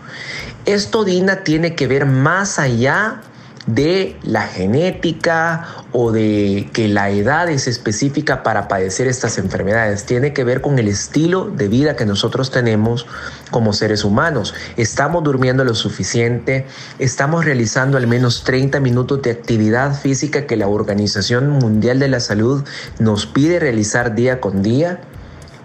Esto, 0.65 1.05
Dina, 1.05 1.43
tiene 1.43 1.75
que 1.75 1.89
ver 1.89 2.07
más 2.07 2.61
allá 2.61 3.23
de 3.67 4.17
la 4.23 4.43
genética 4.43 5.67
o 5.91 6.13
de 6.13 6.71
que 6.73 6.87
la 6.87 7.11
edad 7.11 7.51
es 7.51 7.67
específica 7.67 8.45
para 8.45 8.69
padecer 8.69 9.09
estas 9.09 9.39
enfermedades. 9.39 10.05
Tiene 10.07 10.33
que 10.33 10.45
ver 10.45 10.61
con 10.61 10.79
el 10.79 10.87
estilo 10.87 11.51
de 11.51 11.67
vida 11.67 11.97
que 11.97 12.07
nosotros 12.07 12.53
tenemos 12.53 13.05
como 13.51 13.73
seres 13.73 14.05
humanos. 14.05 14.55
Estamos 14.77 15.25
durmiendo 15.25 15.65
lo 15.65 15.75
suficiente, 15.75 16.65
estamos 17.01 17.45
realizando 17.45 17.99
al 17.99 18.07
menos 18.07 18.45
30 18.45 18.79
minutos 18.79 19.21
de 19.23 19.33
actividad 19.33 20.01
física 20.01 20.47
que 20.47 20.57
la 20.57 20.69
Organización 20.69 21.51
Mundial 21.51 21.99
de 21.99 22.07
la 22.07 22.21
Salud 22.21 22.63
nos 23.01 23.27
pide 23.27 23.59
realizar 23.59 24.15
día 24.15 24.41
con 24.41 24.63
día 24.63 25.01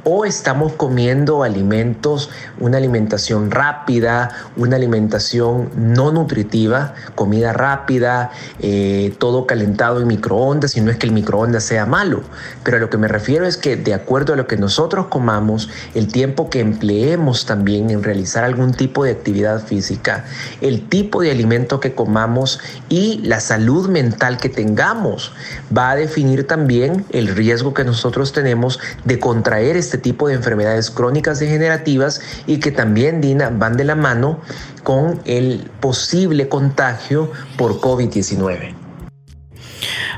o 0.03 0.25
estamos 0.25 0.73
comiendo 0.73 1.43
alimentos, 1.43 2.29
una 2.59 2.77
alimentación 2.77 3.51
rápida, 3.51 4.29
una 4.57 4.75
alimentación 4.75 5.69
no 5.75 6.11
nutritiva, 6.11 6.93
comida 7.15 7.53
rápida, 7.53 8.31
eh, 8.59 9.15
todo 9.17 9.47
calentado 9.47 10.01
en 10.01 10.07
microondas, 10.07 10.75
y 10.75 10.81
no 10.81 10.91
es 10.91 10.97
que 10.97 11.07
el 11.07 11.13
microondas 11.13 11.63
sea 11.63 11.85
malo, 11.85 12.21
pero 12.63 12.77
a 12.77 12.79
lo 12.79 12.89
que 12.89 12.97
me 12.97 13.07
refiero 13.07 13.45
es 13.45 13.57
que 13.57 13.75
de 13.75 13.93
acuerdo 13.93 14.33
a 14.33 14.35
lo 14.35 14.47
que 14.47 14.57
nosotros 14.57 15.07
comamos, 15.07 15.69
el 15.93 16.07
tiempo 16.07 16.49
que 16.49 16.59
empleemos 16.59 17.45
también 17.45 17.89
en 17.89 18.03
realizar 18.03 18.43
algún 18.43 18.73
tipo 18.73 19.03
de 19.03 19.11
actividad 19.11 19.65
física, 19.65 20.25
el 20.61 20.87
tipo 20.89 21.21
de 21.21 21.31
alimento 21.31 21.79
que 21.79 21.93
comamos 21.93 22.59
y 22.89 23.19
la 23.23 23.39
salud 23.39 23.89
mental 23.89 24.37
que 24.37 24.49
tengamos 24.49 25.31
va 25.75 25.91
a 25.91 25.95
definir 25.95 26.45
también 26.47 27.05
el 27.11 27.27
riesgo 27.27 27.73
que 27.73 27.83
nosotros 27.83 28.33
tenemos 28.33 28.79
de 29.05 29.19
contraer 29.19 29.77
este 29.77 29.92
este 29.93 30.01
tipo 30.01 30.27
de 30.27 30.33
enfermedades 30.33 30.89
crónicas 30.89 31.37
degenerativas 31.39 32.19
y 32.47 32.59
que 32.59 32.71
también, 32.71 33.21
Dina, 33.21 33.51
van 33.51 33.77
de 33.77 33.83
la 33.83 33.93
mano 33.93 34.41
con 34.81 35.21
el 35.25 35.69
posible 35.81 36.49
contagio 36.49 37.31
por 37.59 37.79
COVID-19. 37.79 38.73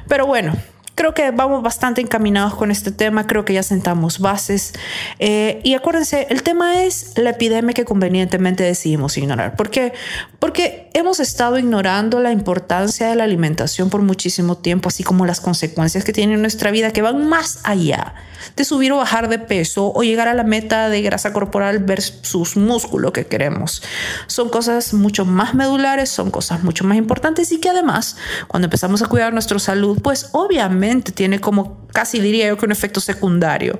Pero 0.08 0.27
bueno, 0.27 0.53
creo 0.95 1.13
que 1.13 1.29
vamos 1.31 1.61
bastante 1.61 2.01
encaminados 2.01 2.55
con 2.55 2.71
este 2.71 2.91
tema, 2.91 3.27
creo 3.27 3.45
que 3.45 3.53
ya 3.53 3.63
sentamos 3.63 4.19
bases. 4.19 4.73
Eh, 5.19 5.59
y 5.63 5.73
acuérdense, 5.73 6.27
el 6.29 6.41
tema 6.41 6.83
es 6.83 7.17
la 7.17 7.31
epidemia 7.31 7.73
que 7.73 7.85
convenientemente 7.85 8.63
decidimos 8.63 9.17
ignorar. 9.17 9.55
¿Por 9.55 9.69
qué? 9.69 9.93
Porque 10.39 10.89
hemos 10.93 11.19
estado 11.19 11.59
ignorando 11.59 12.21
la 12.21 12.31
importancia 12.31 13.07
de 13.07 13.15
la 13.15 13.25
alimentación 13.25 13.89
por 13.89 14.01
muchísimo 14.01 14.57
tiempo, 14.57 14.87
así 14.87 15.03
como 15.03 15.25
las 15.25 15.41
consecuencias 15.41 16.05
que 16.05 16.13
tiene 16.13 16.35
en 16.35 16.41
nuestra 16.41 16.71
vida, 16.71 16.91
que 16.91 17.01
van 17.01 17.27
más 17.27 17.59
allá 17.63 18.15
de 18.55 18.63
subir 18.63 18.91
o 18.91 18.97
bajar 18.97 19.27
de 19.27 19.39
peso 19.39 19.91
o 19.93 20.03
llegar 20.03 20.27
a 20.27 20.33
la 20.33 20.43
meta 20.43 20.87
de 20.89 21.01
grasa 21.01 21.33
corporal 21.33 21.79
versus 21.79 22.55
músculo 22.55 23.11
que 23.11 23.25
queremos. 23.25 23.81
Son 24.27 24.49
cosas 24.49 24.93
mucho 24.93 25.25
más 25.25 25.55
medulares, 25.55 26.09
son 26.09 26.31
cosas 26.31 26.63
mucho 26.63 26.83
más 26.83 26.97
importantes 26.97 27.51
y 27.51 27.59
que 27.59 27.69
además, 27.69 28.17
cuando 28.47 28.67
empezamos 28.67 29.01
a 29.01 29.07
cuidar 29.07 29.33
nuestra 29.33 29.59
salud, 29.59 29.99
pues 30.01 30.29
obviamente 30.31 30.85
tiene 31.13 31.39
como 31.39 31.86
casi 31.96 32.20
diría 32.20 32.48
yo 32.48 32.58
que 32.58 32.65
un 32.65 32.74
efecto 32.74 33.00
secundario, 33.00 33.80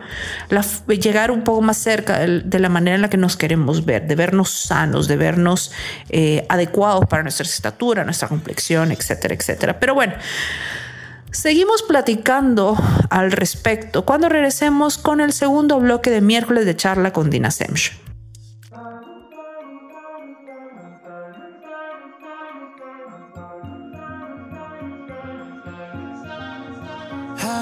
llegar 0.88 1.32
un 1.32 1.44
poco 1.44 1.62
más 1.62 1.78
cerca 1.78 2.20
de, 2.20 2.60
la 2.60 2.70
manera 2.70 2.96
en 2.96 3.02
la 3.02 3.10
que 3.10 3.18
nos 3.18 3.36
queremos 3.36 3.84
ver, 3.84 4.08
de 4.08 4.16
vernos 4.16 4.52
sanos, 4.52 5.10
de 5.10 5.18
vernos 5.18 5.72
eh, 6.10 6.46
adecuados 6.48 7.06
para 7.10 7.24
nuestra 7.24 7.46
estatura, 7.46 8.06
nuestra 8.06 8.30
complexión, 8.30 8.92
etcétera, 8.92 9.36
etcétera. 9.36 9.80
Pero 9.80 9.94
bueno. 9.94 10.14
Seguimos 11.32 11.84
platicando 11.84 12.78
al 13.10 13.34
respecto 13.34 14.06
cuando 14.06 14.30
regresemos 14.30 14.98
con 14.98 15.20
el 15.20 15.34
segundo 15.34 15.78
bloque 15.82 16.10
de 16.10 16.22
miércoles 16.22 16.66
de 16.66 16.78
charla 16.78 17.12
con 17.12 17.30
Dina 17.30 17.52
Semch. 17.52 18.05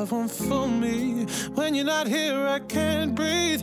Love 0.00 0.12
won't 0.12 0.30
fool 0.30 0.66
me. 0.66 1.26
When 1.54 1.74
you're 1.74 1.84
not 1.84 2.06
here, 2.06 2.46
I 2.46 2.60
can't 2.60 3.14
breathe. 3.14 3.62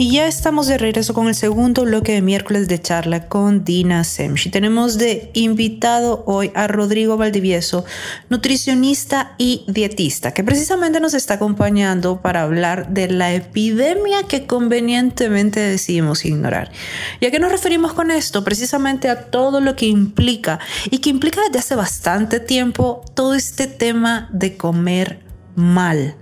Y 0.00 0.12
ya 0.12 0.28
estamos 0.28 0.68
de 0.68 0.78
regreso 0.78 1.12
con 1.12 1.26
el 1.26 1.34
segundo 1.34 1.82
bloque 1.82 2.12
de 2.12 2.22
miércoles 2.22 2.68
de 2.68 2.80
charla 2.80 3.26
con 3.26 3.64
Dina 3.64 4.04
Semchi. 4.04 4.48
Tenemos 4.48 4.96
de 4.96 5.32
invitado 5.34 6.22
hoy 6.24 6.52
a 6.54 6.68
Rodrigo 6.68 7.16
Valdivieso, 7.16 7.84
nutricionista 8.28 9.34
y 9.38 9.64
dietista, 9.66 10.32
que 10.32 10.44
precisamente 10.44 11.00
nos 11.00 11.14
está 11.14 11.34
acompañando 11.34 12.22
para 12.22 12.42
hablar 12.42 12.90
de 12.90 13.10
la 13.10 13.34
epidemia 13.34 14.22
que 14.22 14.46
convenientemente 14.46 15.58
decidimos 15.58 16.24
ignorar. 16.24 16.70
¿Y 17.18 17.26
a 17.26 17.32
qué 17.32 17.40
nos 17.40 17.50
referimos 17.50 17.92
con 17.92 18.12
esto? 18.12 18.44
Precisamente 18.44 19.08
a 19.08 19.32
todo 19.32 19.60
lo 19.60 19.74
que 19.74 19.86
implica 19.86 20.60
y 20.92 20.98
que 20.98 21.10
implica 21.10 21.40
desde 21.48 21.58
hace 21.58 21.74
bastante 21.74 22.38
tiempo 22.38 23.02
todo 23.14 23.34
este 23.34 23.66
tema 23.66 24.28
de 24.32 24.56
comer 24.56 25.24
mal. 25.56 26.14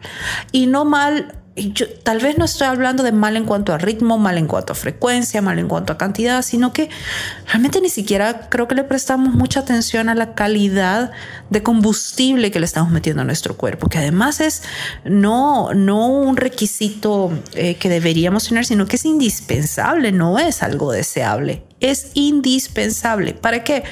Y 0.51 0.67
no 0.67 0.87
mal 0.87 1.43
yo 1.57 1.89
tal 1.89 2.19
vez 2.19 2.37
no 2.37 2.45
estoy 2.45 2.67
hablando 2.67 3.03
de 3.03 3.13
mal 3.13 3.37
en 3.37 3.47
cuanto 3.47 3.73
a 3.73 3.79
ritmo, 3.79 4.19
mal 4.19 4.37
en 4.37 4.47
cuanto 4.47 4.75
a 4.75 4.77
frecuencia, 4.77 5.41
mal 5.41 5.59
en 5.59 5.69
cuanto 5.69 5.93
a 5.93 5.99
cantidad, 5.99 6.43
sino 6.43 6.73
que 6.73 6.91
realmente 7.47 7.81
ni 7.81 7.89
siquiera 7.89 8.49
creo 8.51 8.69
que 8.69 8.75
le 8.75 8.85
prestamos 8.85 9.35
mucha 9.35 9.61
atención 9.61 10.11
a 10.11 10.15
la 10.15 10.35
calidad 10.35 11.13
de 11.49 11.63
combustible 11.63 12.51
que 12.51 12.61
le 12.61 12.67
estamos 12.67 12.93
metiendo 12.93 13.23
a 13.23 13.25
nuestro 13.25 13.57
cuerpo, 13.57 13.89
que 13.89 13.99
además 13.99 14.41
es 14.41 14.63
no, 15.05 15.73
no 15.73 16.09
un 16.09 16.37
requisito 16.37 17.33
eh, 17.55 17.77
que 17.77 17.89
deberíamos 17.89 18.49
tener, 18.49 18.67
sino 18.67 18.87
que 18.87 18.97
es 18.97 19.07
indispensable, 19.07 20.13
no 20.13 20.39
es 20.39 20.63
algo 20.63 20.93
deseable, 20.93 21.65
es 21.81 22.11
indispensable. 22.15 23.33
¿Para 23.33 23.65
qué? 23.65 23.85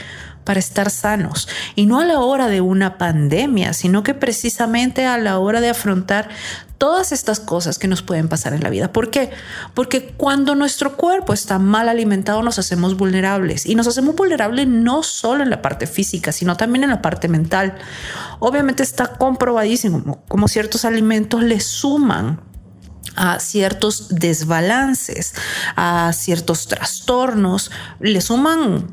para 0.44 0.60
estar 0.60 0.90
sanos 0.90 1.48
y 1.74 1.86
no 1.86 2.00
a 2.00 2.04
la 2.04 2.20
hora 2.20 2.48
de 2.48 2.60
una 2.60 2.98
pandemia, 2.98 3.72
sino 3.72 4.02
que 4.02 4.14
precisamente 4.14 5.06
a 5.06 5.18
la 5.18 5.38
hora 5.38 5.60
de 5.60 5.70
afrontar 5.70 6.28
todas 6.78 7.12
estas 7.12 7.40
cosas 7.40 7.78
que 7.78 7.88
nos 7.88 8.02
pueden 8.02 8.28
pasar 8.28 8.52
en 8.54 8.62
la 8.62 8.70
vida. 8.70 8.92
¿Por 8.92 9.10
qué? 9.10 9.30
Porque 9.74 10.14
cuando 10.16 10.54
nuestro 10.54 10.96
cuerpo 10.96 11.32
está 11.32 11.58
mal 11.58 11.88
alimentado 11.88 12.42
nos 12.42 12.58
hacemos 12.58 12.96
vulnerables 12.96 13.66
y 13.66 13.74
nos 13.74 13.86
hacemos 13.86 14.14
vulnerables 14.14 14.66
no 14.66 15.02
solo 15.02 15.42
en 15.42 15.50
la 15.50 15.62
parte 15.62 15.86
física, 15.86 16.32
sino 16.32 16.56
también 16.56 16.84
en 16.84 16.90
la 16.90 17.02
parte 17.02 17.28
mental. 17.28 17.76
Obviamente 18.38 18.82
está 18.82 19.16
comprobadísimo 19.16 20.22
como 20.28 20.48
ciertos 20.48 20.84
alimentos 20.84 21.42
le 21.42 21.60
suman 21.60 22.40
a 23.16 23.38
ciertos 23.38 24.08
desbalances, 24.08 25.34
a 25.76 26.12
ciertos 26.12 26.66
trastornos, 26.66 27.70
le 28.00 28.20
suman 28.20 28.88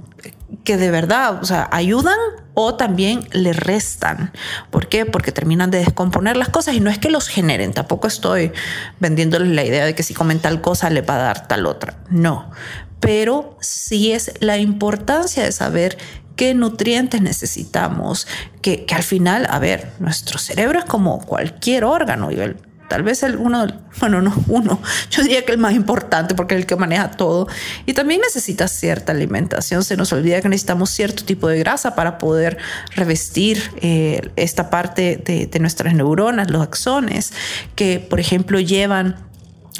que 0.63 0.78
de 0.78 0.91
verdad, 0.91 1.41
o 1.41 1.45
sea, 1.45 1.67
ayudan 1.71 2.17
o 2.54 2.76
también 2.76 3.28
le 3.32 3.54
restan. 3.54 4.32
¿Por 4.69 4.88
qué? 4.88 5.06
Porque 5.06 5.32
terminan 5.32 5.71
de 5.71 5.80
descomponer 5.80 6.38
las 6.38 6.50
cosas 6.50 6.76
y 6.76 6.80
no 6.80 6.89
es 6.89 7.00
que 7.00 7.10
los 7.10 7.28
generen. 7.28 7.74
Tampoco 7.74 8.08
estoy 8.08 8.52
vendiéndoles 9.00 9.50
la 9.50 9.63
idea 9.63 9.86
de 9.86 9.95
que 9.95 10.04
si 10.04 10.13
comen 10.13 10.39
tal 10.39 10.62
cosa 10.62 10.89
le 10.89 11.02
va 11.02 11.15
a 11.15 11.19
dar 11.19 11.47
tal 11.47 11.65
otra. 11.65 11.95
No, 12.10 12.52
pero 13.00 13.58
sí 13.62 14.12
es 14.12 14.34
la 14.39 14.58
importancia 14.58 15.43
de 15.43 15.52
saber 15.52 15.97
qué 16.36 16.54
nutrientes 16.54 17.21
necesitamos, 17.21 18.28
que, 18.62 18.86
que 18.86 18.95
al 18.95 19.04
final, 19.04 19.47
a 19.50 19.60
ver, 19.60 19.91
nuestro 20.00 20.39
cerebro 20.39 20.80
es 20.80 20.86
como 20.86 21.26
cualquier 21.26 21.84
órgano 21.84 22.32
y 22.32 22.39
el 22.39 22.58
tal 22.92 23.04
vez 23.04 23.24
el 23.24 23.38
uno, 23.38 23.68
bueno, 24.02 24.22
no 24.22 24.36
uno, 24.50 24.82
yo 25.10 25.24
diría 25.24 25.46
que 25.46 25.54
el 25.54 25.58
más 25.58 25.74
importante 25.74 26.36
porque 26.36 26.56
es 26.56 26.60
el 26.60 26.68
que 26.68 26.76
maneja 26.76 27.10
todo 27.12 27.48
y 27.86 27.94
también 27.94 28.20
necesita 28.20 28.68
cierta 28.68 29.14
alimentación. 29.14 29.86
Se 29.86 29.96
nos 29.96 30.12
olvida 30.12 30.42
que 30.42 30.50
necesitamos 30.50 30.90
cierto 30.90 31.24
tipo 31.24 31.48
de 31.48 31.58
grasa 31.60 31.96
para 31.96 32.18
poder 32.18 32.58
revestir 32.94 33.64
eh, 33.78 34.30
esta 34.36 34.70
parte 34.70 35.24
de, 35.26 35.60
nuestras 35.62 35.94
neuronas, 35.94 36.52
los 36.52 36.62
axones, 36.62 37.32
que 37.76 38.06
por 38.06 38.20
ejemplo 38.20 38.60
llevan 38.60 39.16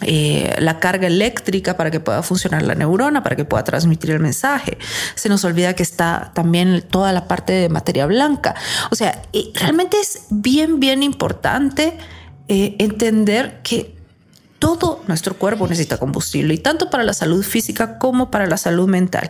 eh, 0.04 0.56
la 0.60 0.80
carga 0.80 1.08
eléctrica 1.08 1.76
para 1.76 1.92
que 1.92 2.00
pueda 2.00 2.24
funcionar 2.24 2.62
la 2.64 2.76
neurona, 2.76 3.24
para 3.24 3.36
que 3.36 3.44
pueda 3.44 3.66
transmitir 3.66 4.12
el 4.12 4.22
mensaje. 4.22 4.78
Se 5.16 5.28
nos 5.28 5.44
olvida 5.44 5.74
que 5.74 5.84
está 5.84 6.32
también 6.34 6.82
toda 6.90 7.12
la 7.12 7.28
parte 7.28 7.52
de 7.52 7.68
materia 7.68 8.06
blanca. 8.06 8.56
O 8.90 8.96
sea, 8.96 9.22
realmente 9.56 10.00
es 10.00 10.28
bien, 10.30 10.80
bien 10.80 11.04
importante 11.04 11.98
eh, 12.48 12.76
entender 12.80 13.60
que 13.64 13.96
todo 14.60 15.04
nuestro 15.08 15.36
cuerpo 15.36 15.68
necesita 15.68 15.98
combustible 15.98 16.54
y 16.54 16.58
tanto 16.60 16.90
para 16.90 17.04
la 17.04 17.14
salud 17.14 17.44
física 17.44 17.98
como 17.98 18.30
para 18.30 18.46
la 18.46 18.58
salud 18.58 18.88
mental. 18.88 19.30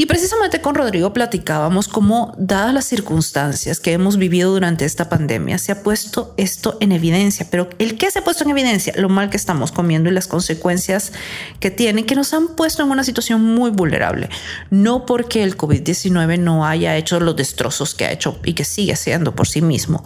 Y 0.00 0.06
precisamente 0.06 0.62
con 0.62 0.76
Rodrigo 0.76 1.12
platicábamos 1.12 1.86
cómo, 1.86 2.32
dadas 2.38 2.72
las 2.72 2.86
circunstancias 2.86 3.80
que 3.80 3.92
hemos 3.92 4.16
vivido 4.16 4.50
durante 4.50 4.86
esta 4.86 5.10
pandemia, 5.10 5.58
se 5.58 5.72
ha 5.72 5.82
puesto 5.82 6.32
esto 6.38 6.78
en 6.80 6.92
evidencia. 6.92 7.46
Pero 7.50 7.68
¿el 7.78 7.98
qué 7.98 8.10
se 8.10 8.20
ha 8.20 8.24
puesto 8.24 8.44
en 8.44 8.50
evidencia? 8.52 8.94
Lo 8.96 9.10
mal 9.10 9.28
que 9.28 9.36
estamos 9.36 9.72
comiendo 9.72 10.08
y 10.08 10.14
las 10.14 10.26
consecuencias 10.26 11.12
que 11.60 11.70
tiene, 11.70 12.06
que 12.06 12.14
nos 12.14 12.32
han 12.32 12.56
puesto 12.56 12.82
en 12.82 12.90
una 12.90 13.04
situación 13.04 13.42
muy 13.42 13.72
vulnerable. 13.72 14.30
No 14.70 15.04
porque 15.04 15.42
el 15.42 15.58
COVID-19 15.58 16.38
no 16.38 16.64
haya 16.64 16.96
hecho 16.96 17.20
los 17.20 17.36
destrozos 17.36 17.94
que 17.94 18.06
ha 18.06 18.10
hecho 18.10 18.40
y 18.42 18.54
que 18.54 18.64
sigue 18.64 18.94
haciendo 18.94 19.34
por 19.34 19.48
sí 19.48 19.60
mismo, 19.60 20.02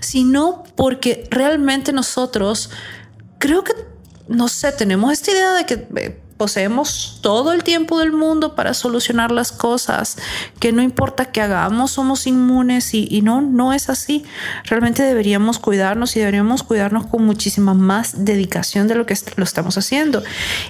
sino 0.00 0.64
porque 0.76 1.26
realmente 1.30 1.94
nosotros 1.94 2.68
creo 3.38 3.64
que, 3.64 3.72
no 4.28 4.48
sé, 4.48 4.72
tenemos 4.72 5.10
esta 5.10 5.30
idea 5.30 5.52
de 5.54 5.64
que... 5.64 6.27
poseemos 6.38 7.18
todo 7.20 7.52
el 7.52 7.64
tiempo 7.64 7.98
del 7.98 8.12
mundo 8.12 8.54
para 8.54 8.72
solucionar 8.72 9.32
las 9.32 9.52
cosas, 9.52 10.16
que 10.60 10.72
no 10.72 10.80
importa 10.82 11.26
que 11.26 11.42
hagamos, 11.42 11.90
somos 11.90 12.26
inmunes 12.26 12.94
y, 12.94 13.08
y, 13.10 13.22
no, 13.22 13.42
no 13.42 13.72
es 13.72 13.90
así. 13.90 14.24
Realmente 14.64 15.02
deberíamos 15.02 15.58
cuidarnos 15.58 16.16
y 16.16 16.20
deberíamos 16.20 16.62
cuidarnos 16.62 17.06
con 17.06 17.24
muchísima 17.26 17.74
más 17.74 18.24
dedicación 18.24 18.86
de 18.88 18.94
lo 18.94 19.04
que 19.04 19.18
lo 19.36 19.44
estamos 19.44 19.76
haciendo. 19.76 20.22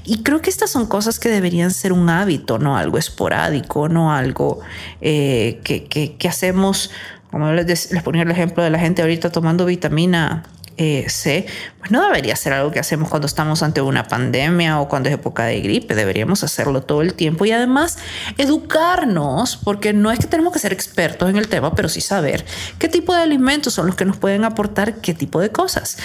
Y 0.04 0.22
creo 0.22 0.40
que 0.40 0.50
estas 0.50 0.70
son 0.70 0.86
cosas 0.86 1.20
que 1.20 1.28
deberían 1.28 1.70
ser 1.70 1.92
un 1.92 2.08
hábito, 2.08 2.58
no 2.58 2.76
algo 2.76 2.96
esporádico, 2.96 3.88
no 3.88 4.12
algo 4.12 4.60
eh, 5.02 5.60
que, 5.64 5.84
que, 5.84 6.16
que, 6.16 6.28
hacemos, 6.28 6.90
como 7.30 7.52
les, 7.52 7.92
les 7.92 8.02
ponía 8.02 8.22
el 8.22 8.30
ejemplo 8.30 8.64
de 8.64 8.70
la 8.70 8.78
gente 8.78 9.02
ahorita 9.02 9.30
tomando 9.30 9.66
vitamina 9.66 10.44
eh, 10.78 11.06
C, 11.08 11.44
pues 11.78 11.90
no 11.90 12.02
debería 12.02 12.36
ser 12.36 12.52
algo 12.52 12.70
que 12.70 12.78
hacemos 12.78 13.08
cuando 13.08 13.26
estamos 13.26 13.62
ante 13.62 13.82
una 13.82 14.04
pandemia 14.08 14.80
o 14.80 14.88
cuando 14.88 15.08
es 15.08 15.14
época 15.16 15.44
de 15.44 15.60
gripe. 15.60 15.94
Deberíamos 15.94 16.44
hacerlo 16.44 16.82
todo 16.82 17.02
el 17.02 17.14
tiempo 17.14 17.44
y 17.44 17.52
además 17.52 17.98
educarnos, 18.38 19.56
porque 19.56 19.92
no 19.92 20.10
es 20.12 20.20
que 20.20 20.28
tenemos 20.28 20.52
que 20.52 20.60
ser 20.60 20.72
expertos 20.72 21.28
en 21.28 21.36
el 21.36 21.48
tema, 21.48 21.74
pero 21.74 21.88
sí 21.88 22.00
saber 22.00 22.46
qué 22.78 22.88
tipo 22.88 23.12
de 23.12 23.22
alimentos 23.22 23.74
son 23.74 23.86
los 23.86 23.96
que 23.96 24.04
nos 24.04 24.16
pueden 24.16 24.44
aportar 24.44 25.00
qué 25.00 25.14
tipo 25.14 25.40
de 25.40 25.50
cosas. 25.50 25.98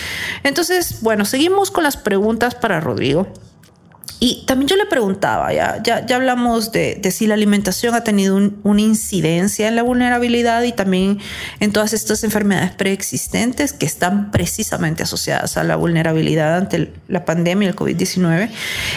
Entonces, 0.43 1.01
bueno, 1.01 1.23
seguimos 1.25 1.69
con 1.69 1.83
las 1.83 1.95
preguntas 1.95 2.55
para 2.55 2.79
Rodrigo. 2.79 3.27
Y 4.19 4.45
también 4.45 4.69
yo 4.69 4.75
le 4.77 4.85
preguntaba, 4.85 5.51
ya, 5.51 5.81
ya, 5.83 6.05
ya 6.05 6.15
hablamos 6.15 6.71
de, 6.71 6.95
de, 6.95 7.11
si 7.11 7.27
la 7.27 7.33
alimentación 7.33 7.93
ha 7.93 8.05
tenido 8.05 8.37
un, 8.37 8.59
una 8.63 8.81
incidencia 8.81 9.67
en 9.67 9.75
la 9.75 9.83
vulnerabilidad 9.83 10.63
y 10.63 10.71
también 10.71 11.19
en 11.59 11.73
todas 11.73 11.91
estas 11.91 12.23
enfermedades 12.23 12.71
preexistentes 12.71 13.73
que 13.73 13.85
están 13.85 14.31
precisamente 14.31 15.03
asociadas 15.03 15.57
a 15.57 15.63
la 15.63 15.75
vulnerabilidad 15.75 16.55
ante 16.55 16.93
la 17.09 17.25
pandemia, 17.25 17.67
el 17.67 17.75
COVID-19. 17.75 18.49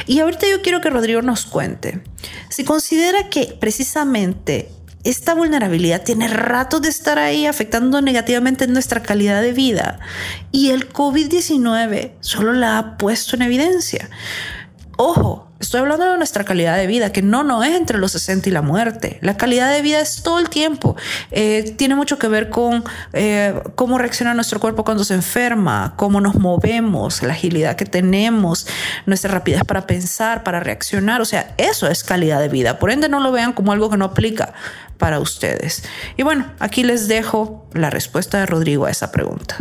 Y 0.06 0.20
ahorita 0.20 0.46
yo 0.48 0.62
quiero 0.62 0.80
que 0.80 0.90
Rodrigo 0.90 1.22
nos 1.22 1.44
cuente 1.44 2.02
si 2.48 2.64
considera 2.64 3.28
que 3.28 3.56
precisamente 3.58 4.70
esta 5.04 5.34
vulnerabilidad 5.34 6.02
tiene 6.02 6.26
rato 6.26 6.80
de 6.80 6.88
estar 6.88 7.18
ahí 7.18 7.46
afectando 7.46 8.02
negativamente 8.02 8.66
nuestra 8.66 9.02
calidad 9.02 9.40
de 9.40 9.52
vida 9.52 10.00
y 10.50 10.70
el 10.70 10.92
COVID-19 10.92 12.12
solo 12.20 12.52
la 12.52 12.78
ha 12.78 12.96
puesto 12.96 13.36
en 13.36 13.42
evidencia. 13.42 14.08
Ojo, 14.98 15.46
estoy 15.60 15.80
hablando 15.80 16.10
de 16.10 16.16
nuestra 16.16 16.44
calidad 16.44 16.74
de 16.78 16.86
vida, 16.86 17.12
que 17.12 17.20
no, 17.20 17.44
no 17.44 17.62
es 17.62 17.74
entre 17.74 17.98
los 17.98 18.12
60 18.12 18.48
y 18.48 18.52
la 18.52 18.62
muerte. 18.62 19.18
La 19.20 19.36
calidad 19.36 19.70
de 19.70 19.82
vida 19.82 20.00
es 20.00 20.22
todo 20.22 20.38
el 20.38 20.48
tiempo. 20.48 20.96
Eh, 21.30 21.74
tiene 21.76 21.94
mucho 21.94 22.18
que 22.18 22.28
ver 22.28 22.48
con 22.48 22.82
eh, 23.12 23.60
cómo 23.74 23.98
reacciona 23.98 24.32
nuestro 24.32 24.58
cuerpo 24.58 24.84
cuando 24.84 25.04
se 25.04 25.12
enferma, 25.12 25.92
cómo 25.96 26.22
nos 26.22 26.36
movemos, 26.36 27.22
la 27.22 27.34
agilidad 27.34 27.76
que 27.76 27.84
tenemos, 27.84 28.66
nuestra 29.04 29.30
rapidez 29.30 29.64
para 29.64 29.86
pensar, 29.86 30.42
para 30.42 30.60
reaccionar. 30.60 31.20
O 31.20 31.26
sea, 31.26 31.54
eso 31.58 31.88
es 31.88 32.02
calidad 32.02 32.40
de 32.40 32.48
vida. 32.48 32.78
Por 32.78 32.90
ende, 32.90 33.10
no 33.10 33.20
lo 33.20 33.32
vean 33.32 33.52
como 33.52 33.72
algo 33.72 33.90
que 33.90 33.98
no 33.98 34.06
aplica 34.06 34.54
para 34.96 35.20
ustedes. 35.20 35.84
Y 36.16 36.22
bueno, 36.22 36.52
aquí 36.58 36.84
les 36.84 37.06
dejo 37.06 37.68
la 37.74 37.90
respuesta 37.90 38.38
de 38.38 38.46
Rodrigo 38.46 38.86
a 38.86 38.90
esa 38.90 39.12
pregunta. 39.12 39.58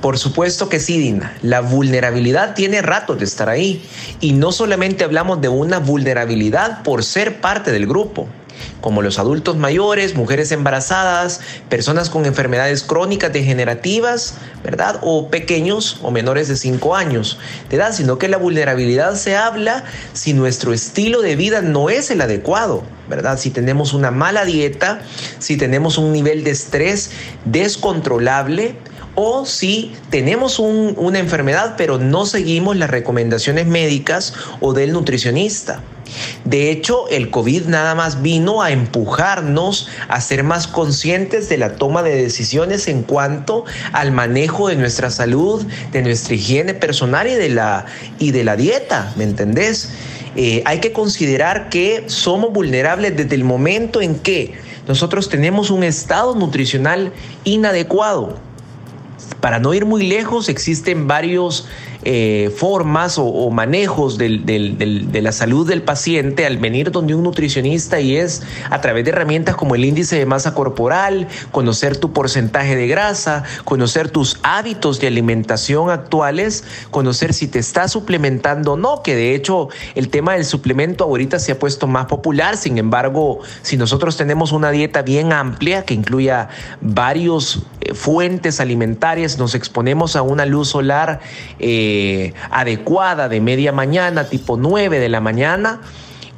Por 0.00 0.18
supuesto 0.18 0.68
que 0.68 0.80
sí, 0.80 0.98
Dina. 0.98 1.36
La 1.42 1.60
vulnerabilidad 1.60 2.54
tiene 2.54 2.82
rato 2.82 3.16
de 3.16 3.24
estar 3.24 3.48
ahí. 3.48 3.84
Y 4.20 4.32
no 4.32 4.52
solamente 4.52 5.04
hablamos 5.04 5.40
de 5.40 5.48
una 5.48 5.78
vulnerabilidad 5.78 6.82
por 6.82 7.04
ser 7.04 7.40
parte 7.40 7.72
del 7.72 7.86
grupo, 7.86 8.28
como 8.80 9.02
los 9.02 9.18
adultos 9.18 9.56
mayores, 9.56 10.14
mujeres 10.14 10.52
embarazadas, 10.52 11.40
personas 11.68 12.10
con 12.10 12.26
enfermedades 12.26 12.82
crónicas 12.82 13.32
degenerativas, 13.32 14.34
¿verdad? 14.62 14.98
O 15.02 15.30
pequeños 15.30 15.98
o 16.02 16.10
menores 16.10 16.48
de 16.48 16.56
5 16.56 16.94
años 16.94 17.38
de 17.68 17.76
edad, 17.76 17.92
sino 17.92 18.18
que 18.18 18.28
la 18.28 18.36
vulnerabilidad 18.36 19.14
se 19.14 19.36
habla 19.36 19.84
si 20.12 20.32
nuestro 20.32 20.72
estilo 20.72 21.22
de 21.22 21.36
vida 21.36 21.60
no 21.62 21.90
es 21.90 22.10
el 22.10 22.20
adecuado, 22.20 22.82
¿verdad? 23.08 23.38
Si 23.38 23.50
tenemos 23.50 23.92
una 23.92 24.10
mala 24.10 24.44
dieta, 24.44 25.00
si 25.38 25.56
tenemos 25.56 25.98
un 25.98 26.12
nivel 26.12 26.44
de 26.44 26.50
estrés 26.50 27.10
descontrolable, 27.44 28.76
o 29.20 29.44
si 29.44 29.92
tenemos 30.10 30.60
un, 30.60 30.94
una 30.96 31.18
enfermedad 31.18 31.74
pero 31.76 31.98
no 31.98 32.24
seguimos 32.24 32.76
las 32.76 32.88
recomendaciones 32.88 33.66
médicas 33.66 34.32
o 34.60 34.74
del 34.74 34.92
nutricionista. 34.92 35.82
De 36.44 36.70
hecho, 36.70 37.08
el 37.08 37.28
COVID 37.28 37.64
nada 37.64 37.96
más 37.96 38.22
vino 38.22 38.62
a 38.62 38.70
empujarnos 38.70 39.88
a 40.08 40.20
ser 40.20 40.44
más 40.44 40.68
conscientes 40.68 41.48
de 41.48 41.58
la 41.58 41.74
toma 41.74 42.04
de 42.04 42.14
decisiones 42.14 42.86
en 42.86 43.02
cuanto 43.02 43.64
al 43.92 44.12
manejo 44.12 44.68
de 44.68 44.76
nuestra 44.76 45.10
salud, 45.10 45.66
de 45.90 46.02
nuestra 46.02 46.36
higiene 46.36 46.74
personal 46.74 47.26
y 47.26 47.34
de 47.34 47.48
la, 47.48 47.86
y 48.20 48.30
de 48.30 48.44
la 48.44 48.54
dieta, 48.54 49.12
¿me 49.16 49.24
entendés? 49.24 49.90
Eh, 50.36 50.62
hay 50.64 50.78
que 50.78 50.92
considerar 50.92 51.70
que 51.70 52.04
somos 52.06 52.52
vulnerables 52.52 53.16
desde 53.16 53.34
el 53.34 53.42
momento 53.42 54.00
en 54.00 54.14
que 54.14 54.54
nosotros 54.86 55.28
tenemos 55.28 55.70
un 55.70 55.82
estado 55.82 56.36
nutricional 56.36 57.12
inadecuado. 57.42 58.47
Para 59.40 59.58
no 59.58 59.74
ir 59.74 59.84
muy 59.84 60.06
lejos, 60.06 60.48
existen 60.48 61.06
varios 61.06 61.66
eh, 62.04 62.52
formas 62.56 63.16
o, 63.18 63.50
manejos 63.50 64.18
de 64.18 65.20
la 65.22 65.32
salud 65.32 65.66
del 65.66 65.82
paciente 65.82 66.46
al 66.46 66.58
venir 66.58 66.92
donde 66.92 67.14
un 67.14 67.24
nutricionista 67.24 68.00
y 68.00 68.16
es 68.16 68.42
a 68.70 68.80
través 68.80 69.04
de 69.04 69.10
herramientas 69.10 69.56
como 69.56 69.74
el 69.74 69.84
índice 69.84 70.16
de 70.16 70.24
masa 70.24 70.54
corporal, 70.54 71.26
conocer 71.50 71.96
tu 71.96 72.12
porcentaje 72.12 72.76
de 72.76 72.86
grasa, 72.86 73.42
conocer 73.64 74.10
tus 74.10 74.38
hábitos 74.42 75.00
de 75.00 75.08
alimentación 75.08 75.90
actuales, 75.90 76.64
conocer 76.90 77.34
si 77.34 77.48
te 77.48 77.58
estás 77.58 77.92
suplementando 77.92 78.74
o 78.74 78.76
no, 78.76 79.02
que 79.02 79.16
de 79.16 79.34
hecho 79.34 79.68
el 79.94 80.08
tema 80.08 80.34
del 80.34 80.44
suplemento 80.44 81.04
ahorita 81.04 81.38
se 81.38 81.52
ha 81.52 81.58
puesto 81.58 81.86
más 81.86 82.06
popular, 82.06 82.56
sin 82.56 82.78
embargo, 82.78 83.40
si 83.62 83.76
nosotros 83.76 84.16
tenemos 84.16 84.52
una 84.52 84.70
dieta 84.70 85.02
bien 85.02 85.32
amplia 85.32 85.84
que 85.84 85.94
incluya 85.94 86.48
varios 86.80 87.62
eh, 87.80 87.94
fuentes 87.94 88.60
alimentarias, 88.60 89.38
nos 89.38 89.54
exponemos 89.54 90.14
a 90.14 90.22
una 90.22 90.46
luz 90.46 90.68
solar 90.68 91.20
eh, 91.58 91.87
eh, 91.88 92.34
adecuada 92.50 93.28
de 93.28 93.40
media 93.40 93.72
mañana, 93.72 94.28
tipo 94.28 94.56
9 94.56 94.98
de 94.98 95.08
la 95.08 95.20
mañana, 95.20 95.80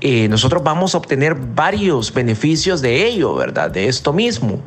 eh, 0.00 0.28
nosotros 0.28 0.62
vamos 0.62 0.94
a 0.94 0.98
obtener 0.98 1.34
varios 1.34 2.14
beneficios 2.14 2.80
de 2.80 3.06
ello, 3.06 3.34
¿verdad? 3.34 3.70
De 3.70 3.88
esto 3.88 4.12
mismo. 4.12 4.60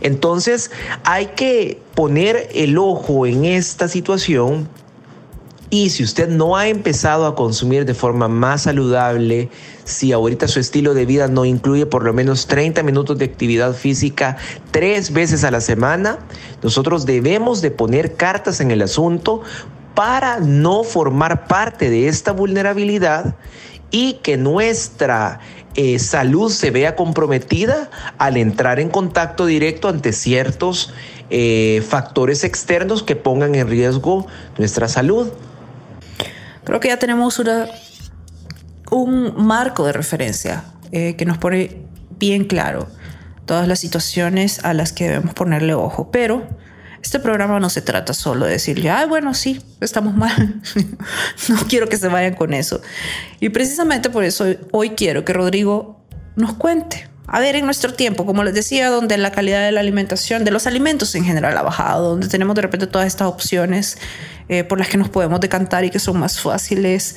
Entonces 0.00 0.70
hay 1.04 1.26
que 1.36 1.80
poner 1.94 2.48
el 2.52 2.76
ojo 2.78 3.26
en 3.26 3.44
esta 3.44 3.88
situación 3.88 4.68
y 5.70 5.90
si 5.90 6.04
usted 6.04 6.28
no 6.28 6.56
ha 6.56 6.68
empezado 6.68 7.26
a 7.26 7.34
consumir 7.34 7.84
de 7.84 7.94
forma 7.94 8.28
más 8.28 8.62
saludable, 8.62 9.48
si 9.84 10.12
ahorita 10.12 10.46
su 10.46 10.60
estilo 10.60 10.94
de 10.94 11.06
vida 11.06 11.26
no 11.28 11.44
incluye 11.44 11.86
por 11.86 12.04
lo 12.04 12.12
menos 12.12 12.46
30 12.46 12.82
minutos 12.82 13.18
de 13.18 13.24
actividad 13.24 13.74
física 13.74 14.36
tres 14.70 15.12
veces 15.12 15.42
a 15.44 15.50
la 15.50 15.60
semana, 15.60 16.18
nosotros 16.62 17.06
debemos 17.06 17.60
de 17.60 17.70
poner 17.70 18.14
cartas 18.14 18.60
en 18.60 18.70
el 18.70 18.82
asunto 18.82 19.42
para 19.94 20.40
no 20.40 20.84
formar 20.84 21.46
parte 21.46 21.90
de 21.90 22.08
esta 22.08 22.32
vulnerabilidad 22.32 23.36
y 23.90 24.14
que 24.14 24.36
nuestra 24.36 25.40
eh, 25.76 25.98
salud 25.98 26.50
se 26.50 26.70
vea 26.70 26.96
comprometida 26.96 27.90
al 28.18 28.36
entrar 28.36 28.80
en 28.80 28.88
contacto 28.88 29.46
directo 29.46 29.88
ante 29.88 30.12
ciertos 30.12 30.92
eh, 31.30 31.84
factores 31.88 32.44
externos 32.44 33.02
que 33.02 33.16
pongan 33.16 33.54
en 33.54 33.68
riesgo 33.68 34.26
nuestra 34.58 34.88
salud. 34.88 35.30
Creo 36.64 36.80
que 36.80 36.88
ya 36.88 36.98
tenemos 36.98 37.40
un 38.90 39.34
marco 39.36 39.84
de 39.86 39.92
referencia 39.92 40.64
eh, 40.92 41.16
que 41.16 41.24
nos 41.24 41.38
pone 41.38 41.82
bien 42.18 42.44
claro 42.44 42.88
todas 43.46 43.68
las 43.68 43.80
situaciones 43.80 44.64
a 44.64 44.74
las 44.74 44.92
que 44.92 45.08
debemos 45.08 45.34
ponerle 45.34 45.74
ojo, 45.74 46.10
pero 46.10 46.46
este 47.04 47.20
programa 47.20 47.60
no 47.60 47.68
se 47.68 47.82
trata 47.82 48.14
solo 48.14 48.46
de 48.46 48.52
decirle, 48.52 48.88
ay, 48.88 49.06
bueno, 49.06 49.34
sí, 49.34 49.60
estamos 49.82 50.14
mal. 50.14 50.62
no 51.50 51.56
quiero 51.68 51.86
que 51.86 51.98
se 51.98 52.08
vayan 52.08 52.34
con 52.34 52.54
eso. 52.54 52.80
Y 53.40 53.50
precisamente 53.50 54.08
por 54.08 54.24
eso 54.24 54.46
hoy 54.70 54.90
quiero 54.90 55.22
que 55.22 55.34
Rodrigo 55.34 56.00
nos 56.34 56.54
cuente. 56.54 57.06
A 57.26 57.40
ver, 57.40 57.56
en 57.56 57.66
nuestro 57.66 57.92
tiempo, 57.92 58.24
como 58.24 58.42
les 58.42 58.54
decía, 58.54 58.88
donde 58.88 59.18
la 59.18 59.32
calidad 59.32 59.62
de 59.62 59.70
la 59.70 59.80
alimentación, 59.80 60.44
de 60.44 60.50
los 60.50 60.66
alimentos 60.66 61.14
en 61.14 61.26
general 61.26 61.58
ha 61.58 61.62
bajado, 61.62 62.08
donde 62.08 62.28
tenemos 62.28 62.54
de 62.56 62.62
repente 62.62 62.86
todas 62.86 63.06
estas 63.06 63.28
opciones 63.28 63.98
eh, 64.48 64.64
por 64.64 64.78
las 64.78 64.88
que 64.88 64.98
nos 64.98 65.08
podemos 65.08 65.40
decantar 65.40 65.84
y 65.84 65.90
que 65.90 65.98
son 65.98 66.18
más 66.18 66.40
fáciles 66.40 67.16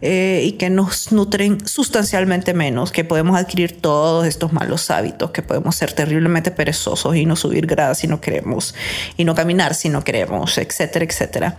eh, 0.00 0.42
y 0.44 0.52
que 0.52 0.70
nos 0.70 1.10
nutren 1.10 1.66
sustancialmente 1.66 2.54
menos, 2.54 2.92
que 2.92 3.04
podemos 3.04 3.36
adquirir 3.36 3.80
todos 3.80 4.26
estos 4.26 4.52
malos 4.52 4.90
hábitos, 4.90 5.32
que 5.32 5.42
podemos 5.42 5.74
ser 5.74 5.92
terriblemente 5.92 6.50
perezosos 6.50 7.16
y 7.16 7.26
no 7.26 7.34
subir 7.34 7.66
gradas 7.66 7.98
si 7.98 8.06
no 8.06 8.20
queremos, 8.20 8.74
y 9.16 9.24
no 9.24 9.34
caminar 9.34 9.74
si 9.74 9.88
no 9.88 10.04
queremos, 10.04 10.56
etcétera, 10.58 11.04
etcétera. 11.04 11.58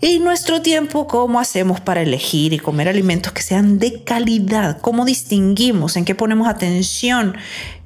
Y 0.00 0.20
nuestro 0.20 0.62
tiempo, 0.62 1.08
¿cómo 1.08 1.40
hacemos 1.40 1.80
para 1.80 2.02
elegir 2.02 2.52
y 2.52 2.60
comer 2.60 2.88
alimentos 2.88 3.32
que 3.32 3.42
sean 3.42 3.80
de 3.80 4.04
calidad? 4.04 4.80
¿Cómo 4.80 5.04
distinguimos? 5.04 5.96
¿En 5.96 6.04
qué 6.04 6.14
ponemos 6.14 6.46
atención? 6.46 7.36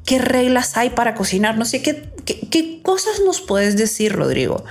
¿Qué 0.04 0.18
reglas 0.18 0.76
hay 0.76 0.90
para 0.90 1.14
cocinar? 1.14 1.56
No 1.56 1.64
sé, 1.64 1.82
¿qué, 1.82 2.10
qué, 2.24 2.80
cosas 2.82 3.20
nos 3.24 3.40
puedes 3.40 3.76
decir, 3.76 4.12
Rodrigo? 4.12 4.64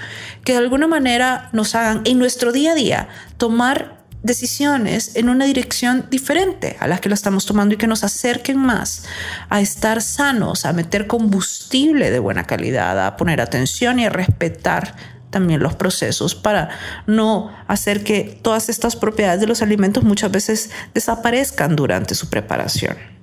Que 0.43 0.51
de 0.51 0.57
alguna 0.57 0.87
manera 0.87 1.49
nos 1.53 1.75
hagan 1.75 2.01
en 2.05 2.19
nuestro 2.19 2.51
día 2.51 2.73
a 2.73 2.75
día 2.75 3.07
tomar 3.37 4.01
decisiones 4.23 5.15
en 5.15 5.29
una 5.29 5.45
dirección 5.45 6.05
diferente 6.11 6.77
a 6.79 6.87
la 6.87 6.99
que 6.99 7.09
lo 7.09 7.15
estamos 7.15 7.45
tomando 7.45 7.73
y 7.73 7.77
que 7.77 7.87
nos 7.87 8.03
acerquen 8.03 8.57
más 8.57 9.05
a 9.49 9.61
estar 9.61 10.01
sanos, 10.01 10.65
a 10.65 10.73
meter 10.73 11.07
combustible 11.07 12.11
de 12.11 12.19
buena 12.19 12.45
calidad, 12.45 13.05
a 13.05 13.17
poner 13.17 13.41
atención 13.41 13.99
y 13.99 14.05
a 14.05 14.09
respetar 14.09 14.95
también 15.31 15.63
los 15.63 15.75
procesos 15.75 16.35
para 16.35 16.69
no 17.07 17.51
hacer 17.67 18.03
que 18.03 18.37
todas 18.41 18.69
estas 18.69 18.95
propiedades 18.95 19.39
de 19.39 19.47
los 19.47 19.61
alimentos 19.61 20.03
muchas 20.03 20.29
veces 20.29 20.69
desaparezcan 20.93 21.75
durante 21.75 22.13
su 22.13 22.29
preparación. 22.29 23.20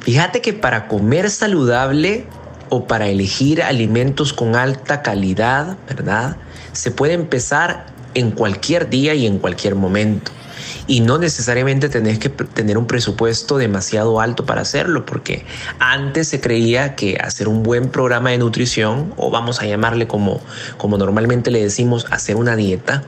Fíjate 0.00 0.40
que 0.40 0.52
para 0.52 0.88
comer 0.88 1.30
saludable 1.30 2.26
o 2.70 2.86
para 2.86 3.08
elegir 3.08 3.62
alimentos 3.62 4.32
con 4.32 4.56
alta 4.56 5.02
calidad, 5.02 5.76
¿verdad? 5.88 6.36
Se 6.72 6.90
puede 6.90 7.14
empezar 7.14 7.86
en 8.14 8.30
cualquier 8.30 8.88
día 8.88 9.14
y 9.14 9.26
en 9.26 9.38
cualquier 9.38 9.74
momento. 9.74 10.32
Y 10.86 11.00
no 11.00 11.18
necesariamente 11.18 11.88
tenés 11.88 12.18
que 12.18 12.28
tener 12.28 12.76
un 12.76 12.86
presupuesto 12.86 13.58
demasiado 13.58 14.20
alto 14.20 14.44
para 14.44 14.62
hacerlo, 14.62 15.06
porque 15.06 15.44
antes 15.78 16.28
se 16.28 16.40
creía 16.40 16.96
que 16.96 17.16
hacer 17.16 17.48
un 17.48 17.62
buen 17.62 17.90
programa 17.90 18.30
de 18.30 18.38
nutrición, 18.38 19.12
o 19.16 19.30
vamos 19.30 19.60
a 19.60 19.66
llamarle 19.66 20.06
como, 20.06 20.40
como 20.78 20.98
normalmente 20.98 21.50
le 21.50 21.62
decimos, 21.62 22.06
hacer 22.10 22.36
una 22.36 22.56
dieta, 22.56 23.04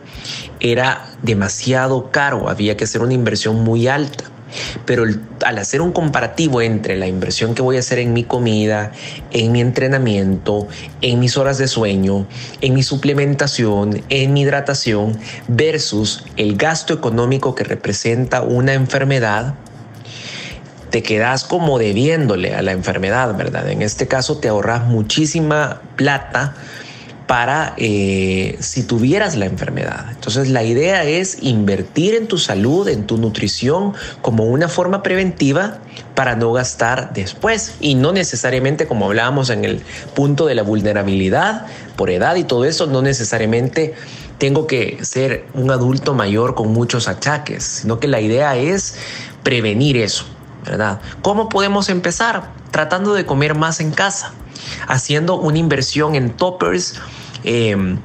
era 0.60 1.06
demasiado 1.22 2.10
caro, 2.10 2.48
había 2.48 2.76
que 2.76 2.84
hacer 2.84 3.02
una 3.02 3.14
inversión 3.14 3.64
muy 3.64 3.88
alta. 3.88 4.31
Pero 4.84 5.04
al 5.44 5.58
hacer 5.58 5.80
un 5.80 5.92
comparativo 5.92 6.60
entre 6.62 6.96
la 6.96 7.06
inversión 7.06 7.54
que 7.54 7.62
voy 7.62 7.76
a 7.76 7.80
hacer 7.80 7.98
en 7.98 8.12
mi 8.12 8.24
comida, 8.24 8.92
en 9.30 9.52
mi 9.52 9.60
entrenamiento, 9.60 10.68
en 11.00 11.20
mis 11.20 11.36
horas 11.36 11.58
de 11.58 11.68
sueño, 11.68 12.26
en 12.60 12.74
mi 12.74 12.82
suplementación, 12.82 14.02
en 14.08 14.32
mi 14.32 14.42
hidratación, 14.42 15.18
versus 15.48 16.24
el 16.36 16.56
gasto 16.56 16.94
económico 16.94 17.54
que 17.54 17.64
representa 17.64 18.42
una 18.42 18.74
enfermedad, 18.74 19.54
te 20.90 21.02
quedas 21.02 21.44
como 21.44 21.78
debiéndole 21.78 22.54
a 22.54 22.60
la 22.60 22.72
enfermedad, 22.72 23.34
¿verdad? 23.34 23.70
En 23.70 23.80
este 23.80 24.06
caso 24.06 24.38
te 24.38 24.48
ahorras 24.48 24.84
muchísima 24.84 25.80
plata 25.96 26.54
para 27.32 27.72
eh, 27.78 28.58
si 28.60 28.82
tuvieras 28.82 29.36
la 29.36 29.46
enfermedad. 29.46 30.04
Entonces 30.10 30.50
la 30.50 30.64
idea 30.64 31.04
es 31.04 31.38
invertir 31.40 32.14
en 32.14 32.28
tu 32.28 32.36
salud, 32.36 32.86
en 32.88 33.06
tu 33.06 33.16
nutrición 33.16 33.94
como 34.20 34.44
una 34.44 34.68
forma 34.68 35.02
preventiva 35.02 35.78
para 36.14 36.36
no 36.36 36.52
gastar 36.52 37.14
después 37.14 37.76
y 37.80 37.94
no 37.94 38.12
necesariamente 38.12 38.86
como 38.86 39.06
hablábamos 39.06 39.48
en 39.48 39.64
el 39.64 39.80
punto 40.14 40.44
de 40.44 40.54
la 40.54 40.62
vulnerabilidad 40.62 41.64
por 41.96 42.10
edad 42.10 42.36
y 42.36 42.44
todo 42.44 42.66
eso, 42.66 42.86
no 42.86 43.00
necesariamente 43.00 43.94
tengo 44.36 44.66
que 44.66 45.02
ser 45.02 45.46
un 45.54 45.70
adulto 45.70 46.12
mayor 46.12 46.54
con 46.54 46.70
muchos 46.70 47.08
achaques, 47.08 47.64
sino 47.64 47.98
que 47.98 48.08
la 48.08 48.20
idea 48.20 48.58
es 48.58 48.96
prevenir 49.42 49.96
eso, 49.96 50.26
¿verdad? 50.66 51.00
¿Cómo 51.22 51.48
podemos 51.48 51.88
empezar? 51.88 52.50
Tratando 52.70 53.14
de 53.14 53.24
comer 53.24 53.54
más 53.54 53.80
en 53.80 53.90
casa, 53.90 54.34
haciendo 54.86 55.36
una 55.36 55.56
inversión 55.56 56.14
en 56.14 56.28
toppers 56.28 57.00
Em, 57.44 57.98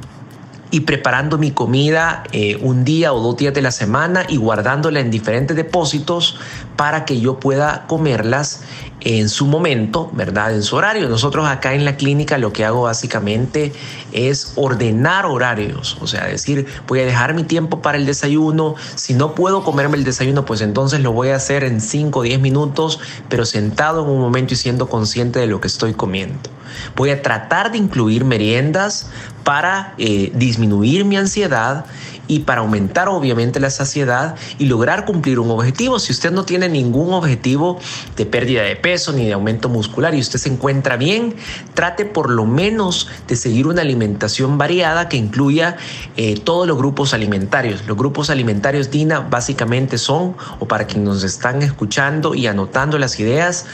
y 0.70 0.82
preparando 0.82 1.38
mi 1.38 1.52
comida 1.52 2.24
eh, 2.32 2.58
un 2.62 2.84
día 2.84 3.14
o 3.14 3.22
dos 3.22 3.38
días 3.38 3.54
de 3.54 3.62
la 3.62 3.72
semana 3.72 4.26
y 4.28 4.38
guardándola 4.38 5.00
en 5.00 5.10
diferentes 5.10 5.56
depósitos 5.56 6.38
para 6.78 7.04
que 7.04 7.20
yo 7.20 7.40
pueda 7.40 7.86
comerlas 7.88 8.62
en 9.02 9.30
su 9.30 9.46
momento, 9.46 10.10
¿verdad? 10.14 10.54
En 10.54 10.64
su 10.64 10.76
horario. 10.76 11.08
Nosotros 11.08 11.48
acá 11.48 11.74
en 11.74 11.86
la 11.86 11.98
clínica 11.98 12.38
lo 12.38 12.52
que 12.52 12.66
hago 12.66 12.84
básicamente 12.84 13.72
es 14.12 14.54
ordenar 14.56 15.26
horarios, 15.26 15.98
o 16.02 16.08
sea, 16.08 16.26
decir, 16.26 16.66
voy 16.88 17.02
a 17.02 17.06
dejar 17.06 17.34
mi 17.34 17.44
tiempo 17.44 17.82
para 17.82 17.98
el 17.98 18.06
desayuno, 18.06 18.76
si 18.96 19.14
no 19.14 19.36
puedo 19.36 19.64
comerme 19.64 19.98
el 19.98 20.04
desayuno, 20.04 20.46
pues 20.46 20.62
entonces 20.62 21.02
lo 21.02 21.12
voy 21.12 21.30
a 21.30 21.36
hacer 21.36 21.64
en 21.64 21.82
5 21.82 22.20
o 22.20 22.24
10 22.24 22.40
minutos, 22.40 23.00
pero 23.30 23.46
sentado 23.46 24.04
en 24.04 24.10
un 24.10 24.20
momento 24.20 24.54
y 24.54 24.58
siendo 24.58 24.90
consciente 24.90 25.40
de 25.40 25.48
lo 25.48 25.62
que 25.62 25.68
estoy 25.68 25.94
comiendo. 25.94 26.50
Voy 26.96 27.10
a 27.10 27.22
tratar 27.22 27.72
de 27.72 27.78
incluir 27.78 28.26
meriendas 28.26 29.10
para 29.44 29.94
eh, 29.98 30.32
disminuir 30.36 31.06
mi 31.06 31.18
ansiedad 31.18 31.86
y 32.28 32.40
para 32.40 32.62
aumentar 32.62 33.10
obviamente 33.10 33.60
la 33.60 33.70
saciedad 33.70 34.36
y 34.58 34.66
lograr 34.66 35.06
cumplir 35.06 35.40
un 35.40 35.50
objetivo. 35.52 36.00
Si 36.00 36.12
usted 36.12 36.32
no 36.32 36.44
tiene 36.44 36.70
ningún 36.70 37.14
objetivo 37.14 37.80
de 38.16 38.26
pérdida 38.26 38.64
de 38.64 38.76
peso 38.76 39.14
ni 39.14 39.26
de 39.26 39.34
aumento 39.34 39.70
muscular 39.70 40.14
y 40.14 40.20
usted 40.20 40.40
se 40.40 40.50
encuentra 40.50 40.98
bien, 40.98 41.36
trate 41.74 42.06
por 42.06 42.30
lo 42.30 42.46
menos 42.46 43.10
de 43.28 43.36
seguir 43.36 43.68
una 43.68 43.82
alimentación 43.82 44.58
variada 44.58 45.10
que 45.10 45.18
incluya 45.18 45.78
eh, 46.16 46.40
todos 46.44 46.68
los 46.68 46.78
grupos 46.78 47.14
alimentarios. 47.14 47.86
Los 47.88 47.98
grupos 47.98 48.30
alimentarios 48.30 48.92
DINA 48.92 49.22
básicamente 49.22 49.98
son, 49.98 50.36
o 50.60 50.68
para 50.68 50.86
quienes 50.86 51.08
nos 51.08 51.24
están 51.24 51.62
escuchando 51.62 52.36
y 52.36 52.48
anotando 52.48 52.98
las 52.98 53.20
ideas, 53.20 53.66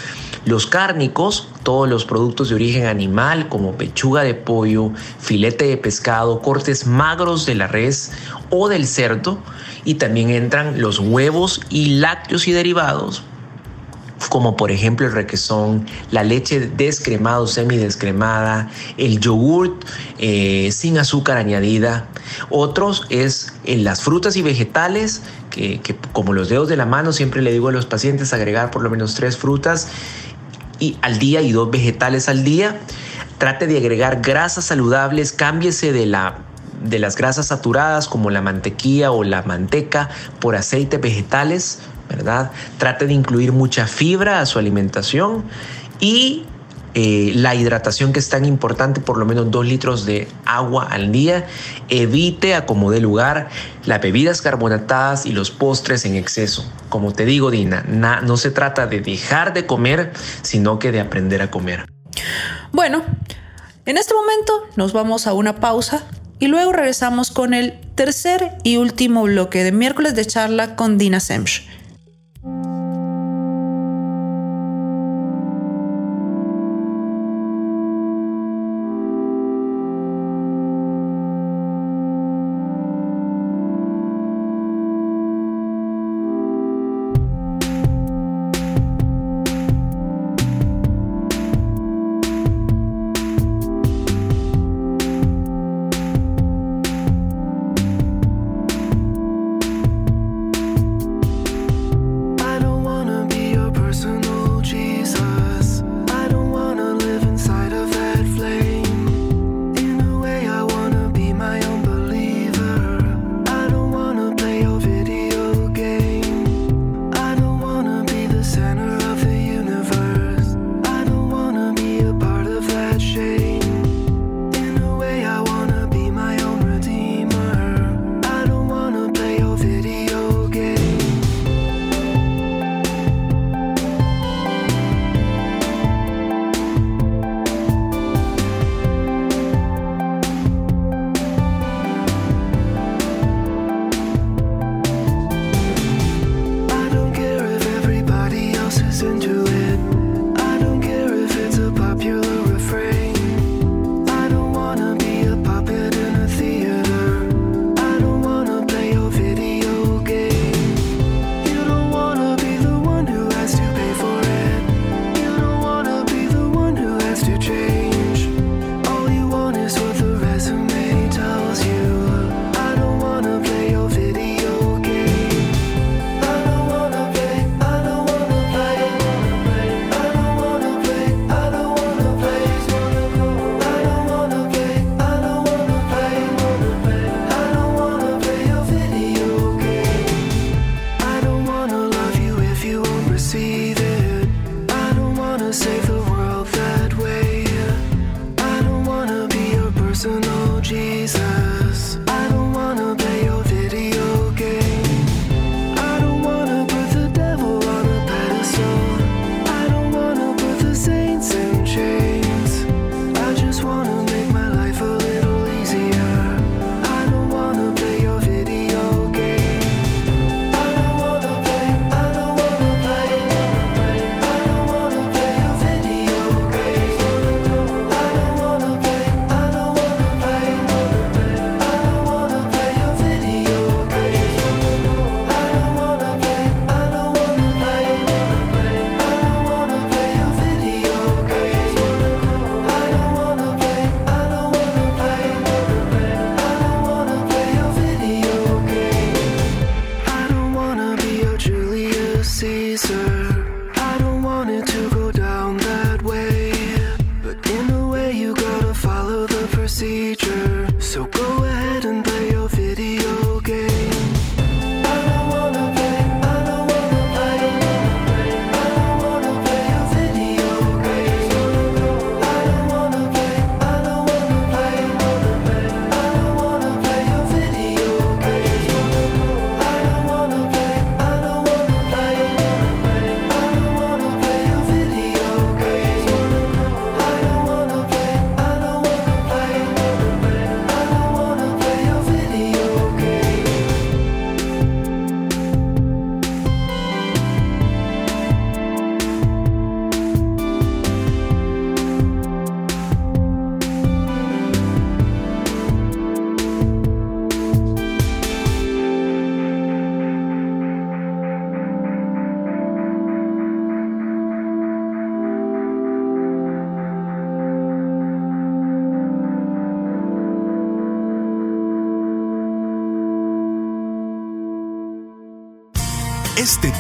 los 0.46 0.68
cárnicos, 0.68 1.48
todos 1.64 1.88
los 1.88 2.06
productos 2.06 2.50
de 2.50 2.56
origen 2.56 2.86
animal 2.86 3.48
como 3.48 3.74
pechuga 3.74 4.24
de 4.24 4.34
pollo, 4.34 4.92
filete 5.20 5.66
de 5.66 5.78
pescado, 5.78 6.42
cortes 6.42 6.86
magros 6.86 7.46
de 7.46 7.56
la 7.56 7.68
res 7.68 8.12
o 8.54 8.70
del 8.70 8.88
cerdo 8.88 9.40
y 9.84 9.96
también 9.96 10.30
entran 10.30 10.80
los 10.80 11.00
huevos 11.00 11.60
y 11.70 11.96
lácteos 11.96 12.48
y 12.48 12.52
derivados 12.52 13.24
como 14.30 14.56
por 14.56 14.72
ejemplo 14.72 15.06
el 15.06 15.12
requesón, 15.12 15.86
la 16.12 16.24
leche 16.24 16.60
descremada 16.62 17.42
o 17.42 17.48
semidescremada, 17.48 18.70
el 18.98 19.20
yogurt 19.20 19.84
eh, 20.18 20.70
sin 20.72 20.98
azúcar 20.98 21.38
añadida. 21.38 22.08
Otros 22.50 23.06
es 23.10 23.54
en 23.66 23.84
las 23.84 24.02
frutas 24.02 24.38
y 24.38 24.42
vegetales, 24.42 25.24
que, 25.50 25.82
que, 25.82 25.96
como 26.14 26.32
los 26.34 26.48
dedos 26.48 26.70
de 26.70 26.78
la 26.78 26.86
mano, 26.86 27.12
siempre 27.12 27.42
le 27.42 27.52
digo 27.52 27.68
a 27.68 27.72
los 27.74 27.86
pacientes 27.86 28.34
agregar 28.34 28.72
por 28.72 28.82
lo 28.82 28.90
menos 28.90 29.14
tres 29.16 29.36
frutas 29.36 29.90
y 30.80 30.98
al 31.02 31.20
día 31.20 31.42
y 31.42 31.52
dos 31.52 31.70
vegetales 31.70 32.30
al 32.30 32.44
día. 32.44 32.80
Trate 33.38 33.68
de 33.68 33.78
agregar 33.78 34.22
grasas 34.22 34.66
saludables, 34.66 35.34
cámbiese 35.34 35.92
de 35.92 36.06
la 36.06 36.40
de 36.84 37.00
las 37.00 37.16
grasas 37.16 37.48
saturadas 37.48 38.08
como 38.08 38.30
la 38.30 38.42
mantequilla 38.42 39.12
o 39.12 39.24
la 39.24 39.42
manteca 39.44 40.10
por 40.40 40.56
aceites 40.56 41.00
vegetales, 41.00 41.80
¿verdad? 42.10 42.52
Trate 42.78 43.08
de 43.08 43.14
incluir 43.14 43.52
mucha 43.52 43.88
fibra 43.88 44.40
a 44.40 44.46
su 44.46 44.60
alimentación 44.60 45.44
y 46.00 46.46
eh, 46.96 47.32
la 47.36 47.56
hidratación 47.56 48.14
que 48.14 48.20
es 48.20 48.30
tan 48.30 48.46
importante, 48.46 49.02
por 49.02 49.18
lo 49.18 49.26
menos 49.26 49.50
dos 49.50 49.66
litros 49.66 50.06
de 50.06 50.28
agua 50.46 50.88
al 50.92 51.12
día. 51.12 51.48
Evite, 51.90 52.54
acomode 52.54 53.00
lugar, 53.00 53.50
las 53.86 54.00
bebidas 54.00 54.42
carbonatadas 54.42 55.26
y 55.26 55.32
los 55.32 55.50
postres 55.50 56.06
en 56.06 56.16
exceso. 56.16 56.72
Como 56.90 57.12
te 57.12 57.26
digo, 57.26 57.50
Dina, 57.50 57.84
no 57.88 58.38
se 58.38 58.52
trata 58.52 58.86
de 58.86 59.02
dejar 59.02 59.54
de 59.54 59.66
comer, 59.66 60.14
sino 60.44 60.78
que 60.78 60.92
de 60.92 61.00
aprender 61.00 61.42
a 61.42 61.50
comer. 61.50 61.86
Bueno, 62.72 63.02
en 63.86 63.98
este 63.98 64.14
momento 64.14 64.68
nos 64.76 64.94
vamos 64.94 65.26
a 65.26 65.34
una 65.34 65.56
pausa 65.56 66.04
y 66.40 66.48
luego 66.48 66.72
regresamos 66.72 67.32
con 67.32 67.54
el 67.54 67.80
tercer 67.96 68.58
y 68.64 68.78
último 68.78 69.24
bloque 69.24 69.64
de 69.64 69.72
miércoles 69.72 70.16
de 70.16 70.26
charla 70.26 70.76
con 70.76 70.98
Dina 70.98 71.20
Semch. 71.20 71.68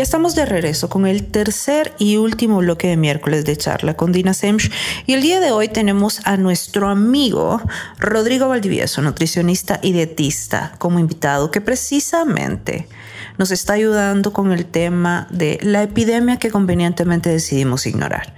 Ya 0.00 0.04
estamos 0.04 0.34
de 0.34 0.46
regreso 0.46 0.88
con 0.88 1.06
el 1.06 1.26
tercer 1.26 1.92
y 1.98 2.16
último 2.16 2.56
bloque 2.56 2.88
de 2.88 2.96
miércoles 2.96 3.44
de 3.44 3.54
charla 3.54 3.98
con 3.98 4.12
Dina 4.12 4.32
Semch. 4.32 4.72
Y 5.04 5.12
el 5.12 5.20
día 5.20 5.40
de 5.40 5.52
hoy 5.52 5.68
tenemos 5.68 6.22
a 6.24 6.38
nuestro 6.38 6.88
amigo 6.88 7.60
Rodrigo 7.98 8.48
Valdivieso, 8.48 9.02
nutricionista 9.02 9.78
y 9.82 9.92
dietista, 9.92 10.72
como 10.78 11.00
invitado, 11.00 11.50
que 11.50 11.60
precisamente 11.60 12.88
nos 13.36 13.50
está 13.50 13.74
ayudando 13.74 14.32
con 14.32 14.52
el 14.52 14.64
tema 14.64 15.26
de 15.30 15.58
la 15.60 15.82
epidemia 15.82 16.38
que 16.38 16.50
convenientemente 16.50 17.28
decidimos 17.28 17.84
ignorar. 17.84 18.34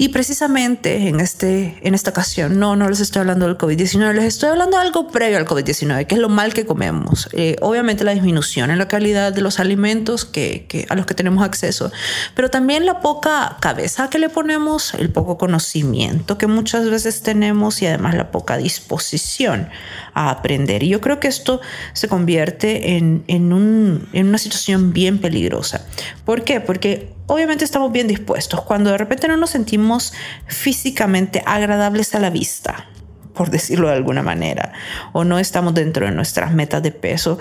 Y 0.00 0.08
precisamente 0.08 1.08
en, 1.08 1.20
este, 1.20 1.78
en 1.82 1.94
esta 1.94 2.08
ocasión, 2.08 2.58
no, 2.58 2.74
no 2.74 2.88
les 2.88 3.00
estoy 3.00 3.20
hablando 3.20 3.44
del 3.46 3.58
COVID-19, 3.58 4.14
les 4.14 4.24
estoy 4.24 4.48
hablando 4.48 4.78
de 4.78 4.82
algo 4.82 5.08
previo 5.08 5.36
al 5.36 5.44
COVID-19, 5.44 6.06
que 6.06 6.14
es 6.14 6.20
lo 6.22 6.30
mal 6.30 6.54
que 6.54 6.64
comemos. 6.64 7.28
Eh, 7.32 7.56
obviamente 7.60 8.02
la 8.02 8.12
disminución 8.12 8.70
en 8.70 8.78
la 8.78 8.88
calidad 8.88 9.30
de 9.30 9.42
los 9.42 9.60
alimentos 9.60 10.24
que, 10.24 10.64
que, 10.70 10.86
a 10.88 10.94
los 10.94 11.04
que 11.04 11.12
tenemos 11.12 11.44
acceso, 11.44 11.92
pero 12.34 12.48
también 12.48 12.86
la 12.86 13.00
poca 13.00 13.58
cabeza 13.60 14.08
que 14.08 14.18
le 14.18 14.30
ponemos, 14.30 14.94
el 14.94 15.10
poco 15.10 15.36
conocimiento 15.36 16.38
que 16.38 16.46
muchas 16.46 16.88
veces 16.88 17.20
tenemos 17.20 17.82
y 17.82 17.86
además 17.86 18.14
la 18.14 18.30
poca 18.30 18.56
disposición 18.56 19.68
a 20.14 20.30
aprender. 20.30 20.82
Y 20.82 20.88
yo 20.88 21.02
creo 21.02 21.20
que 21.20 21.28
esto 21.28 21.60
se 21.92 22.08
convierte 22.08 22.96
en, 22.96 23.22
en, 23.26 23.52
un, 23.52 24.08
en 24.14 24.28
una 24.28 24.38
situación 24.38 24.94
bien 24.94 25.18
peligrosa. 25.18 25.84
¿Por 26.24 26.42
qué? 26.42 26.62
Porque 26.62 27.19
obviamente 27.30 27.64
estamos 27.64 27.92
bien 27.92 28.08
dispuestos. 28.08 28.62
Cuando 28.62 28.90
de 28.90 28.98
repente 28.98 29.28
no 29.28 29.36
nos 29.36 29.50
sentimos 29.50 30.12
físicamente 30.46 31.42
agradables 31.46 32.14
a 32.14 32.18
la 32.18 32.28
vista, 32.28 32.88
por 33.34 33.50
decirlo 33.50 33.88
de 33.88 33.94
alguna 33.94 34.22
manera, 34.22 34.72
o 35.12 35.24
no 35.24 35.38
estamos 35.38 35.72
dentro 35.74 36.06
de 36.06 36.12
nuestras 36.12 36.52
metas 36.52 36.82
de 36.82 36.90
peso, 36.90 37.38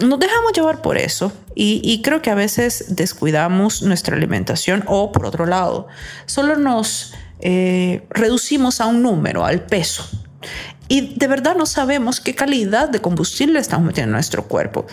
nos 0.00 0.18
dejamos 0.18 0.52
llevar 0.52 0.82
por 0.82 0.98
eso 0.98 1.32
y, 1.54 2.02
creo 2.02 2.22
que 2.22 2.30
a 2.30 2.34
veces 2.34 2.86
descuidamos 2.88 3.82
nuestra 3.82 4.16
alimentación 4.16 4.84
o 4.86 5.12
por 5.12 5.24
otro 5.24 5.46
lado, 5.46 5.86
solo 6.26 6.56
nos 6.56 7.14
eh, 7.40 8.06
reducimos 8.10 8.80
a 8.80 8.86
un 8.86 9.02
número, 9.02 9.44
al 9.44 9.64
peso 9.64 10.08
y 10.88 11.14
de 11.16 11.26
verdad 11.26 11.56
no 11.56 11.66
sabemos 11.66 12.20
qué 12.20 12.34
calidad 12.34 12.88
de 12.88 13.00
combustible 13.00 13.58
estamos 13.58 13.86
metiendo 13.86 14.10
en 14.10 14.12
nuestro 14.12 14.44
cuerpo. 14.44 14.86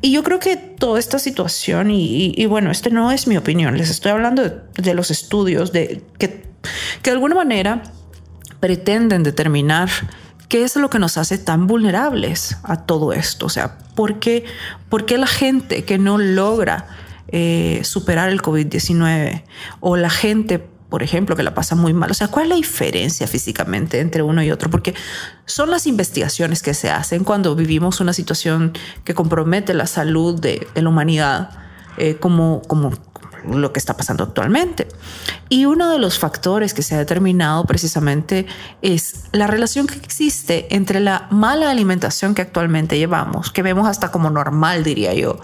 Y 0.00 0.12
yo 0.12 0.22
creo 0.22 0.38
que 0.38 0.56
toda 0.56 0.98
esta 0.98 1.18
situación, 1.18 1.90
y, 1.90 2.46
bueno, 2.46 2.70
este 2.70 2.90
no 2.90 3.10
es 3.10 3.26
mi 3.26 3.36
opinión, 3.36 3.76
les 3.76 3.90
estoy 3.90 4.12
hablando 4.12 4.42
de, 4.74 4.94
los 4.94 5.10
estudios 5.10 5.72
de, 5.72 6.02
que, 6.18 6.44
que 7.02 7.10
de 7.10 7.12
alguna 7.12 7.34
manera 7.34 7.82
pretenden 8.60 9.22
determinar 9.22 9.88
qué 10.48 10.64
es 10.64 10.76
lo 10.76 10.90
que 10.90 10.98
nos 10.98 11.16
hace 11.16 11.38
tan 11.38 11.66
vulnerables 11.66 12.56
a 12.62 12.84
todo 12.84 13.12
esto. 13.12 13.46
O 13.46 13.50
sea, 13.50 13.78
¿por 13.94 14.18
qué, 14.18 14.44
por 14.88 15.06
qué 15.06 15.16
la 15.16 15.26
gente 15.26 15.84
que 15.84 15.96
no 15.96 16.18
logra 16.18 16.86
eh, 17.28 17.82
superar 17.84 18.28
el 18.28 18.42
COVID-19 18.42 19.44
o 19.78 19.96
la 19.96 20.10
gente 20.10 20.66
por 20.90 21.02
ejemplo, 21.04 21.36
que 21.36 21.42
la 21.42 21.54
pasa 21.54 21.76
muy 21.76 21.94
mal. 21.94 22.10
O 22.10 22.14
sea, 22.14 22.28
¿cuál 22.28 22.44
es 22.44 22.48
la 22.50 22.56
diferencia 22.56 23.26
físicamente 23.26 24.00
entre 24.00 24.22
uno 24.22 24.42
y 24.42 24.50
otro? 24.50 24.68
Porque 24.68 24.94
son 25.46 25.70
las 25.70 25.86
investigaciones 25.86 26.62
que 26.62 26.74
se 26.74 26.90
hacen 26.90 27.24
cuando 27.24 27.54
vivimos 27.54 28.00
una 28.00 28.12
situación 28.12 28.72
que 29.04 29.14
compromete 29.14 29.72
la 29.72 29.86
salud 29.86 30.38
de, 30.38 30.66
la 30.74 30.88
humanidad, 30.88 31.50
eh, 31.96 32.16
como, 32.16 32.60
como 32.62 32.92
lo 33.48 33.72
que 33.72 33.78
está 33.78 33.96
pasando 33.96 34.24
actualmente. 34.24 34.88
Y 35.48 35.64
uno 35.64 35.90
de 35.90 35.98
los 35.98 36.18
factores 36.18 36.74
que 36.74 36.82
se 36.82 36.96
ha 36.96 36.98
determinado 36.98 37.64
precisamente 37.64 38.46
es 38.82 39.24
la 39.32 39.46
relación 39.46 39.86
que 39.86 39.98
existe 39.98 40.74
entre 40.74 41.00
la 41.00 41.28
mala 41.30 41.70
alimentación 41.70 42.34
que 42.34 42.42
actualmente 42.42 42.98
llevamos, 42.98 43.50
que 43.50 43.62
vemos 43.62 43.86
hasta 43.86 44.10
como 44.10 44.28
normal, 44.28 44.84
diría 44.84 45.14
yo, 45.14 45.38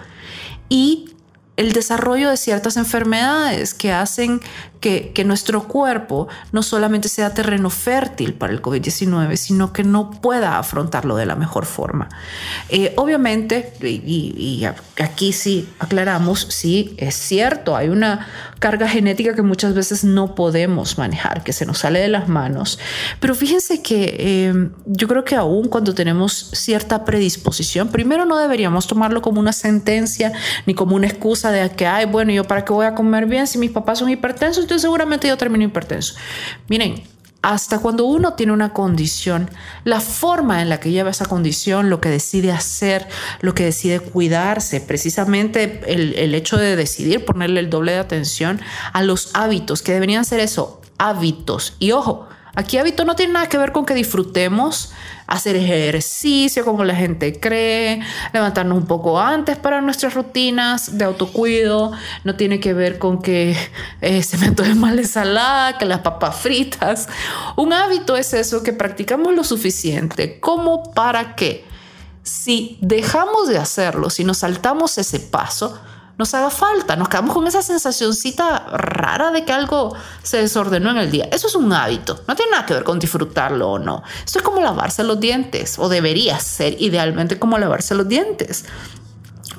y 0.68 1.16
el 1.57 1.73
desarrollo 1.73 2.31
de 2.31 2.37
ciertas 2.37 2.77
enfermedades 2.77 3.75
que 3.75 3.93
hacen 3.93 4.41
que, 4.81 5.13
que, 5.15 5.25
nuestro 5.25 5.67
cuerpo 5.67 6.29
no 6.53 6.63
solamente 6.63 7.09
sea 7.09 7.33
terreno 7.33 7.71
fértil 7.71 8.35
para 8.35 8.53
el 8.53 8.61
COVID-19, 8.61 9.37
sino 9.37 9.73
que 9.73 9.83
no 9.85 10.11
pueda 10.11 10.59
afrontarlo 10.59 11.17
de 11.17 11.25
la 11.25 11.35
mejor 11.35 11.65
forma. 11.65 12.09
Eh, 12.69 12.93
obviamente, 12.97 13.73
y, 13.83 14.03
y, 14.05 14.65
aquí 15.03 15.33
sí 15.33 15.69
aclaramos, 15.79 16.47
sí, 16.51 16.95
es 16.99 17.15
cierto, 17.15 17.75
hay 17.75 17.89
una 17.89 18.29
carga 18.59 18.89
genética 18.89 19.35
que 19.35 19.43
muchas 19.43 19.75
veces 19.75 20.05
no 20.05 20.35
podemos 20.35 20.99
manejar, 20.99 21.43
que 21.43 21.53
se 21.53 21.67
nos 21.67 21.79
sale 21.79 21.99
de 21.99 22.09
las 22.09 22.29
manos, 22.29 22.79
pero 23.19 23.35
fíjense 23.35 23.83
que 23.83 24.17
eh, 24.19 24.71
yo 24.87 25.09
creo 25.09 25.25
que 25.25 25.37
aún 25.37 25.69
cuando 25.69 25.95
tenemos 25.95 26.51
cierta 26.53 27.05
predisposición, 27.05 27.89
primero 27.89 28.25
no 28.25 28.39
deberíamos 28.39 28.87
tomarlo 28.87 29.23
como 29.23 29.41
una 29.41 29.53
sentencia 29.53 30.33
ni 30.67 30.75
como 30.75 30.97
una 30.97 31.07
excusa 31.07 31.45
de 31.51 31.70
que, 31.70 31.86
ay, 31.86 32.07
bueno, 32.07 32.32
yo 32.32 32.44
para 32.44 32.64
qué 32.64 32.72
voy 32.72 32.86
a 32.86 32.94
comer 32.94 33.26
bien 33.26 33.47
si 33.47 33.59
mis 33.59 33.70
papás 33.70 33.99
son 33.99 34.11
hipertensos, 34.11 34.64
entonces 34.64 34.82
seguramente 34.82 35.28
yo 35.28 35.36
termino 35.36 35.64
hipertenso. 35.64 36.14
Miren, 36.68 37.03
hasta 37.42 37.78
cuando 37.78 38.07
uno 38.07 38.34
tiene 38.34 38.53
una 38.53 38.72
condición, 38.72 39.49
la 39.84 40.01
forma 40.01 40.62
en 40.62 40.68
la 40.68 40.80
que 40.80 40.90
lleva 40.90 41.11
esa 41.11 41.26
condición, 41.26 41.90
lo 41.90 42.01
que 42.01 42.09
decide 42.09 42.51
hacer, 42.51 43.07
lo 43.40 43.55
que 43.55 43.64
decide 43.64 44.01
cuidarse, 44.01 44.80
precisamente 44.80 45.80
el, 45.86 46.14
el 46.14 46.34
hecho 46.34 46.57
de 46.57 46.74
decidir 46.74 47.24
ponerle 47.24 47.61
el 47.61 47.70
doble 47.70 47.92
de 47.92 47.99
atención 47.99 48.61
a 48.92 49.03
los 49.03 49.30
hábitos, 49.34 49.82
que 49.82 49.92
deberían 49.92 50.24
ser 50.24 50.40
eso, 50.40 50.80
hábitos. 50.99 51.74
Y 51.78 51.92
ojo, 51.92 52.26
Aquí 52.57 52.79
hábito 52.79 53.05
no 53.05 53.15
tiene 53.15 53.35
nada 53.35 53.49
que 53.49 53.59
ver 53.59 53.71
con 53.71 53.87
que 53.87 53.95
disfrutemos 53.95 54.93
hacer 55.27 55.57
ejercicio 55.57 56.65
como 56.65 56.85
la 56.85 56.95
gente 56.95 57.39
cree, 57.39 58.01
levantarnos 58.33 58.79
un 58.79 58.87
poco 58.87 59.21
antes 59.21 59.57
para 59.57 59.81
nuestras 59.81 60.15
rutinas 60.15 60.99
de 60.99 61.05
autocuido, 61.05 61.93
no 62.25 62.37
tiene 62.37 62.61
que 62.61 62.73
ver 62.73 62.99
con 62.99 63.21
que 63.21 63.57
eh, 64.01 64.23
se 64.23 64.39
me 64.39 64.47
antoje 64.47 64.75
más 64.75 64.95
la 64.95 65.03
ensalada 65.03 65.79
que 65.79 65.85
las 65.85 66.01
papas 66.01 66.37
fritas. 66.37 67.09
Un 67.57 67.73
hábito 67.73 68.17
es 68.17 68.33
eso 68.33 68.63
que 68.63 68.73
practicamos 68.73 69.35
lo 69.35 69.45
suficiente. 69.45 70.41
Como 70.41 70.95
para 70.95 71.35
que 71.35 71.65
si 72.23 72.79
dejamos 72.81 73.49
de 73.49 73.59
hacerlo, 73.59 74.11
si 74.11 74.25
nos 74.25 74.39
saltamos 74.39 74.99
ese 74.99 75.21
paso, 75.21 75.79
nos 76.19 76.33
haga 76.35 76.51
falta, 76.51 76.97
nos 76.97 77.09
quedamos 77.09 77.35
con 77.35 77.47
esa 77.47 77.62
sensacióncita 77.62 78.59
rara 78.71 79.31
de 79.31 79.45
que 79.45 79.53
algo 79.53 79.95
se 80.23 80.39
desordenó 80.39 80.91
en 80.91 80.99
el 80.99 81.11
día. 81.11 81.29
Eso 81.31 81.47
es 81.47 81.55
un 81.55 81.73
hábito, 81.73 82.23
no 82.27 82.35
tiene 82.35 82.53
nada 82.53 82.67
que 82.67 82.75
ver 82.75 82.85
con 82.85 82.99
disfrutarlo 82.99 83.73
o 83.73 83.79
no. 83.79 84.03
Esto 84.25 84.39
es 84.39 84.45
como 84.45 84.61
lavarse 84.61 85.05
los 85.05 85.21
dientes, 85.21 85.79
o 85.79 85.89
debería 85.89 86.39
ser 86.41 86.81
idealmente 86.81 87.39
como 87.39 87.59
lavarse 87.59 87.95
los 87.95 88.09
dientes. 88.09 88.64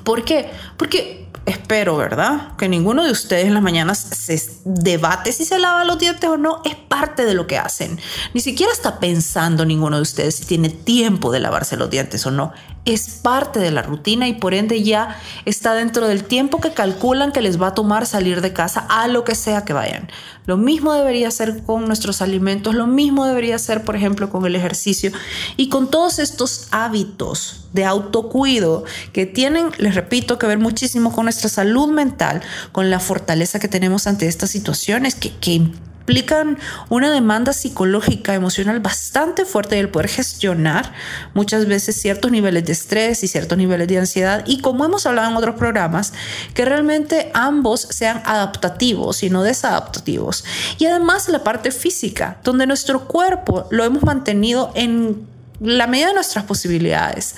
¿Por 0.02 0.24
qué? 0.24 0.50
Porque 0.76 1.27
espero, 1.46 1.96
¿verdad? 1.96 2.56
Que 2.56 2.68
ninguno 2.68 3.04
de 3.04 3.10
ustedes 3.10 3.46
en 3.46 3.54
las 3.54 3.62
mañanas 3.62 3.98
se 3.98 4.40
debate 4.64 5.32
si 5.32 5.44
se 5.44 5.58
lava 5.58 5.84
los 5.84 5.98
dientes 5.98 6.28
o 6.28 6.36
no. 6.36 6.60
Es 6.64 6.74
parte 6.74 7.24
de 7.24 7.34
lo 7.34 7.46
que 7.46 7.58
hacen. 7.58 7.98
Ni 8.34 8.40
siquiera 8.40 8.72
está 8.72 9.00
pensando 9.00 9.64
ninguno 9.64 9.96
de 9.96 10.02
ustedes 10.02 10.36
si 10.36 10.44
tiene 10.44 10.68
tiempo 10.68 11.32
de 11.32 11.40
lavarse 11.40 11.76
los 11.76 11.90
dientes 11.90 12.24
o 12.26 12.30
no 12.30 12.52
es 12.92 13.20
parte 13.22 13.60
de 13.60 13.70
la 13.70 13.82
rutina 13.82 14.28
y 14.28 14.34
por 14.34 14.54
ende 14.54 14.82
ya 14.82 15.16
está 15.44 15.74
dentro 15.74 16.08
del 16.08 16.24
tiempo 16.24 16.60
que 16.60 16.72
calculan 16.72 17.32
que 17.32 17.42
les 17.42 17.60
va 17.60 17.68
a 17.68 17.74
tomar 17.74 18.06
salir 18.06 18.40
de 18.40 18.52
casa 18.52 18.86
a 18.88 19.08
lo 19.08 19.24
que 19.24 19.34
sea 19.34 19.64
que 19.64 19.74
vayan. 19.74 20.08
Lo 20.46 20.56
mismo 20.56 20.94
debería 20.94 21.30
ser 21.30 21.62
con 21.64 21.86
nuestros 21.86 22.22
alimentos, 22.22 22.74
lo 22.74 22.86
mismo 22.86 23.26
debería 23.26 23.58
ser, 23.58 23.84
por 23.84 23.96
ejemplo, 23.96 24.30
con 24.30 24.46
el 24.46 24.56
ejercicio 24.56 25.12
y 25.58 25.68
con 25.68 25.90
todos 25.90 26.18
estos 26.18 26.68
hábitos 26.70 27.66
de 27.74 27.84
autocuido 27.84 28.84
que 29.12 29.26
tienen, 29.26 29.70
les 29.76 29.94
repito, 29.94 30.38
que 30.38 30.46
ver 30.46 30.58
muchísimo 30.58 31.12
con 31.18 31.24
nuestra 31.24 31.48
salud 31.48 31.88
mental, 31.88 32.42
con 32.70 32.90
la 32.90 33.00
fortaleza 33.00 33.58
que 33.58 33.66
tenemos 33.66 34.06
ante 34.06 34.28
estas 34.28 34.50
situaciones 34.50 35.16
que, 35.16 35.52
implican 35.52 36.58
una 36.90 37.10
demanda 37.10 37.52
psicológica, 37.52 38.36
emocional 38.36 38.78
bastante 38.78 39.44
fuerte 39.44 39.74
del 39.74 39.88
poder 39.88 40.08
gestionar 40.08 40.92
muchas 41.34 41.66
veces 41.66 42.00
ciertos 42.00 42.30
niveles 42.30 42.64
de 42.66 42.72
estrés 42.72 43.24
y 43.24 43.26
ciertos 43.26 43.58
niveles 43.58 43.88
de 43.88 43.98
ansiedad. 43.98 44.44
Y 44.46 44.60
como 44.60 44.84
hemos 44.84 45.06
hablado 45.06 45.28
en 45.28 45.36
otros 45.36 45.56
programas, 45.56 46.12
que 46.54 46.64
realmente 46.64 47.32
ambos 47.34 47.80
sean 47.90 48.22
adaptativos 48.24 49.24
y 49.24 49.28
no 49.28 49.42
desadaptativos. 49.42 50.44
Y 50.78 50.86
además 50.86 51.28
la 51.28 51.42
parte 51.42 51.72
física, 51.72 52.38
donde 52.44 52.64
nuestro 52.68 53.08
cuerpo 53.08 53.66
lo 53.72 53.82
hemos 53.82 54.04
mantenido 54.04 54.70
en 54.76 55.26
la 55.58 55.88
medida 55.88 56.06
de 56.08 56.14
nuestras 56.14 56.44
posibilidades, 56.44 57.34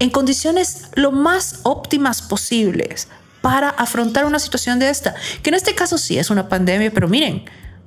en 0.00 0.10
condiciones 0.10 0.88
lo 0.94 1.12
más 1.12 1.60
óptimas 1.62 2.22
posibles 2.22 3.06
para 3.40 3.68
afrontar 3.68 4.24
una 4.24 4.38
situación 4.38 4.78
de 4.78 4.90
esta, 4.90 5.14
que 5.42 5.50
en 5.50 5.54
este 5.54 5.74
caso 5.74 5.96
sí 5.96 6.18
es 6.18 6.30
una 6.30 6.48
pandemia, 6.48 6.90
pero 6.90 7.08
miren, 7.08 7.44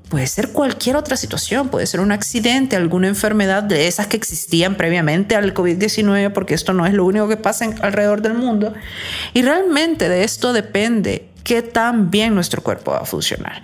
puede 0.09 0.27
ser 0.27 0.49
cualquier 0.49 0.95
otra 0.95 1.17
situación, 1.17 1.69
puede 1.69 1.87
ser 1.87 1.99
un 1.99 2.11
accidente, 2.11 2.75
alguna 2.75 3.07
enfermedad 3.07 3.63
de 3.63 3.87
esas 3.87 4.07
que 4.07 4.17
existían 4.17 4.75
previamente 4.75 5.35
al 5.35 5.53
COVID-19, 5.53 6.31
porque 6.33 6.53
esto 6.53 6.73
no 6.73 6.85
es 6.85 6.93
lo 6.93 7.05
único 7.05 7.27
que 7.27 7.37
pasa 7.37 7.65
en, 7.65 7.83
alrededor 7.83 8.21
del 8.21 8.35
mundo. 8.35 8.73
Y 9.33 9.41
realmente 9.41 10.09
de 10.09 10.23
esto 10.23 10.53
depende 10.53 11.29
qué 11.43 11.61
tan 11.61 12.09
bien 12.11 12.35
nuestro 12.35 12.61
cuerpo 12.61 12.91
va 12.91 12.99
a 12.99 13.05
funcionar. 13.05 13.61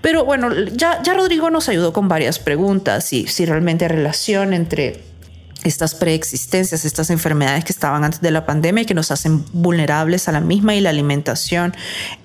Pero 0.00 0.24
bueno, 0.24 0.52
ya, 0.52 1.02
ya 1.02 1.14
Rodrigo 1.14 1.50
nos 1.50 1.68
ayudó 1.68 1.92
con 1.92 2.08
varias 2.08 2.38
preguntas 2.38 3.12
y 3.12 3.26
si 3.26 3.46
realmente 3.46 3.88
relación 3.88 4.54
entre 4.54 5.07
estas 5.64 5.94
preexistencias, 5.94 6.84
estas 6.84 7.10
enfermedades 7.10 7.64
que 7.64 7.72
estaban 7.72 8.04
antes 8.04 8.20
de 8.20 8.30
la 8.30 8.46
pandemia 8.46 8.82
y 8.82 8.86
que 8.86 8.94
nos 8.94 9.10
hacen 9.10 9.44
vulnerables 9.52 10.28
a 10.28 10.32
la 10.32 10.40
misma 10.40 10.74
y 10.74 10.80
la 10.80 10.90
alimentación, 10.90 11.74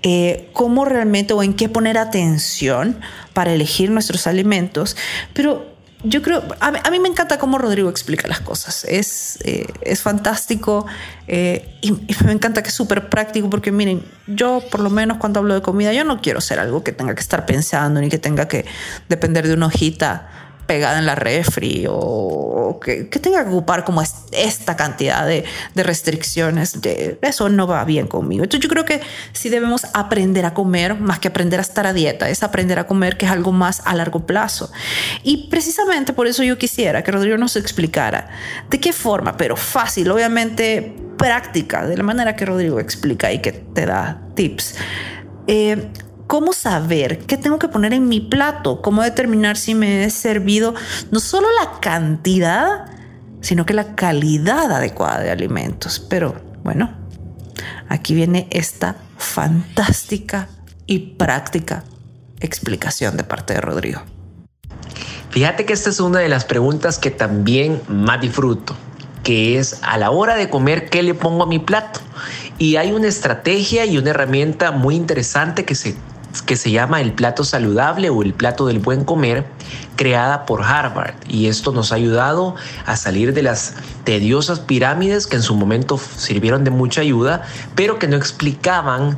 eh, 0.03 0.49
cómo 0.53 0.85
realmente 0.85 1.33
o 1.33 1.41
en 1.43 1.53
qué 1.53 1.69
poner 1.69 1.97
atención 1.97 2.99
para 3.33 3.53
elegir 3.53 3.89
nuestros 3.89 4.27
alimentos, 4.27 4.95
pero 5.33 5.73
yo 6.05 6.21
creo, 6.21 6.43
a 6.59 6.91
mí, 6.91 6.99
me 6.99 7.07
encanta 7.07 7.39
cómo 7.39 7.57
Rodrigo 7.57 7.89
explica 7.89 8.27
las 8.27 8.41
cosas. 8.41 8.83
Es, 8.83 9.39
eh, 9.45 9.65
es 9.81 10.01
fantástico 10.01 10.85
eh, 11.27 11.77
y, 11.81 11.93
y, 11.93 12.15
me 12.25 12.33
encanta 12.33 12.61
que 12.61 12.69
es 12.69 12.75
súper 12.75 13.09
práctico 13.09 13.49
porque 13.49 13.71
miren, 13.71 14.03
yo 14.27 14.61
por 14.69 14.81
lo 14.81 14.89
menos 14.89 15.17
cuando 15.17 15.39
hablo 15.39 15.53
de 15.53 15.61
comida, 15.61 15.93
yo 15.93 16.03
no 16.03 16.21
quiero 16.21 16.41
ser 16.41 16.59
algo 16.59 16.83
que 16.83 16.91
tenga 16.91 17.15
que 17.15 17.21
estar 17.21 17.45
pensando 17.45 18.01
ni 18.01 18.09
que 18.09 18.17
tenga 18.17 18.49
que 18.49 18.65
depender 19.07 19.47
de 19.47 19.53
una 19.53 19.67
hojita 19.67 20.42
pegada 20.65 20.99
en 20.99 21.05
la 21.05 21.15
refri 21.15 21.85
o, 21.89 22.79
que, 22.83 23.09
que, 23.09 23.19
tenga 23.19 23.43
que 23.43 23.49
ocupar 23.49 23.83
como 23.83 24.01
esta 24.31 24.75
cantidad 24.75 25.25
de, 25.27 25.45
restricciones, 25.75 26.81
de, 26.81 27.17
eso 27.21 27.49
no 27.49 27.67
va 27.67 27.83
bien 27.85 28.07
conmigo. 28.07 28.43
Entonces 28.43 28.63
yo 28.63 28.69
creo 28.69 28.85
que 28.85 29.01
sí 29.31 29.49
debemos 29.49 29.85
aprender 29.93 30.45
a 30.45 30.53
comer 30.53 30.95
más 30.95 31.19
que 31.19 31.27
aprender 31.27 31.59
a 31.59 31.63
estar 31.63 31.85
a 31.85 31.93
dieta, 31.93 32.29
es 32.29 32.43
aprender 32.43 32.79
a 32.79 32.87
comer 32.87 33.17
que 33.17 33.25
es 33.25 33.31
algo 33.31 33.51
más 33.51 33.81
a 33.85 33.93
largo 33.95 34.25
plazo. 34.25 34.71
Y 35.23 35.47
precisamente 35.49 36.13
por 36.13 36.27
eso 36.27 36.43
yo 36.43 36.57
quisiera 36.57 37.03
que 37.03 37.11
Rodrigo 37.11 37.37
nos 37.37 37.55
explicara 37.55 38.29
de 38.69 38.79
qué 38.79 38.93
forma, 38.93 39.37
pero 39.37 39.55
fácil, 39.55 40.09
obviamente 40.11 40.95
práctica, 41.17 41.85
de 41.85 41.97
la 41.97 42.03
manera 42.03 42.35
que 42.35 42.45
Rodrigo 42.45 42.79
explica 42.79 43.31
y 43.31 43.39
que 43.39 43.51
te 43.51 43.85
da 43.85 44.21
tips. 44.35 44.75
Eh, 45.47 45.89
¿Cómo 46.33 46.51
saber 46.51 47.19
qué 47.27 47.37
tengo 47.37 47.59
que 47.59 47.67
poner 47.67 47.93
en 47.93 48.07
mi 48.07 48.19
plato? 48.19 48.81
¿Cómo 48.81 49.03
determinar 49.03 49.55
si 49.55 49.75
me 49.75 50.03
he 50.03 50.09
servido 50.09 50.73
no 51.11 51.19
solo 51.19 51.47
la 51.63 51.79
cantidad, 51.79 52.87
sino 53.41 53.67
que 53.67 53.75
la 53.75 53.93
calidad 53.93 54.71
adecuada 54.71 55.19
de 55.19 55.29
alimentos? 55.29 55.99
Pero 55.99 56.33
bueno, 56.63 56.91
aquí 57.87 58.15
viene 58.15 58.47
esta 58.49 58.95
fantástica 59.15 60.49
y 60.87 61.13
práctica 61.17 61.83
explicación 62.39 63.15
de 63.15 63.25
parte 63.25 63.53
de 63.53 63.61
Rodrigo. 63.61 64.01
Fíjate 65.29 65.65
que 65.65 65.73
esta 65.73 65.91
es 65.91 65.99
una 65.99 66.17
de 66.17 66.29
las 66.29 66.45
preguntas 66.45 66.97
que 66.97 67.11
también 67.11 67.79
más 67.87 68.19
disfruto, 68.21 68.75
que 69.21 69.59
es 69.59 69.77
a 69.83 69.99
la 69.99 70.09
hora 70.09 70.33
de 70.33 70.49
comer, 70.49 70.89
¿qué 70.89 71.03
le 71.03 71.13
pongo 71.13 71.43
a 71.43 71.47
mi 71.47 71.59
plato? 71.59 71.99
Y 72.57 72.77
hay 72.77 72.91
una 72.91 73.07
estrategia 73.07 73.85
y 73.85 73.99
una 73.99 74.09
herramienta 74.09 74.71
muy 74.71 74.95
interesante 74.95 75.63
que 75.63 75.75
se 75.75 75.95
que 76.41 76.55
se 76.55 76.71
llama 76.71 77.01
el 77.01 77.13
plato 77.13 77.43
saludable 77.43 78.09
o 78.09 78.23
el 78.23 78.33
plato 78.33 78.65
del 78.65 78.79
buen 78.79 79.03
comer, 79.03 79.45
creada 79.95 80.45
por 80.45 80.63
Harvard. 80.63 81.15
Y 81.27 81.47
esto 81.47 81.71
nos 81.71 81.91
ha 81.91 81.95
ayudado 81.95 82.55
a 82.85 82.95
salir 82.95 83.33
de 83.33 83.43
las 83.43 83.75
tediosas 84.03 84.59
pirámides 84.59 85.27
que 85.27 85.35
en 85.35 85.43
su 85.43 85.55
momento 85.55 85.99
sirvieron 86.17 86.63
de 86.63 86.71
mucha 86.71 87.01
ayuda, 87.01 87.43
pero 87.75 87.99
que 87.99 88.07
no 88.07 88.17
explicaban 88.17 89.17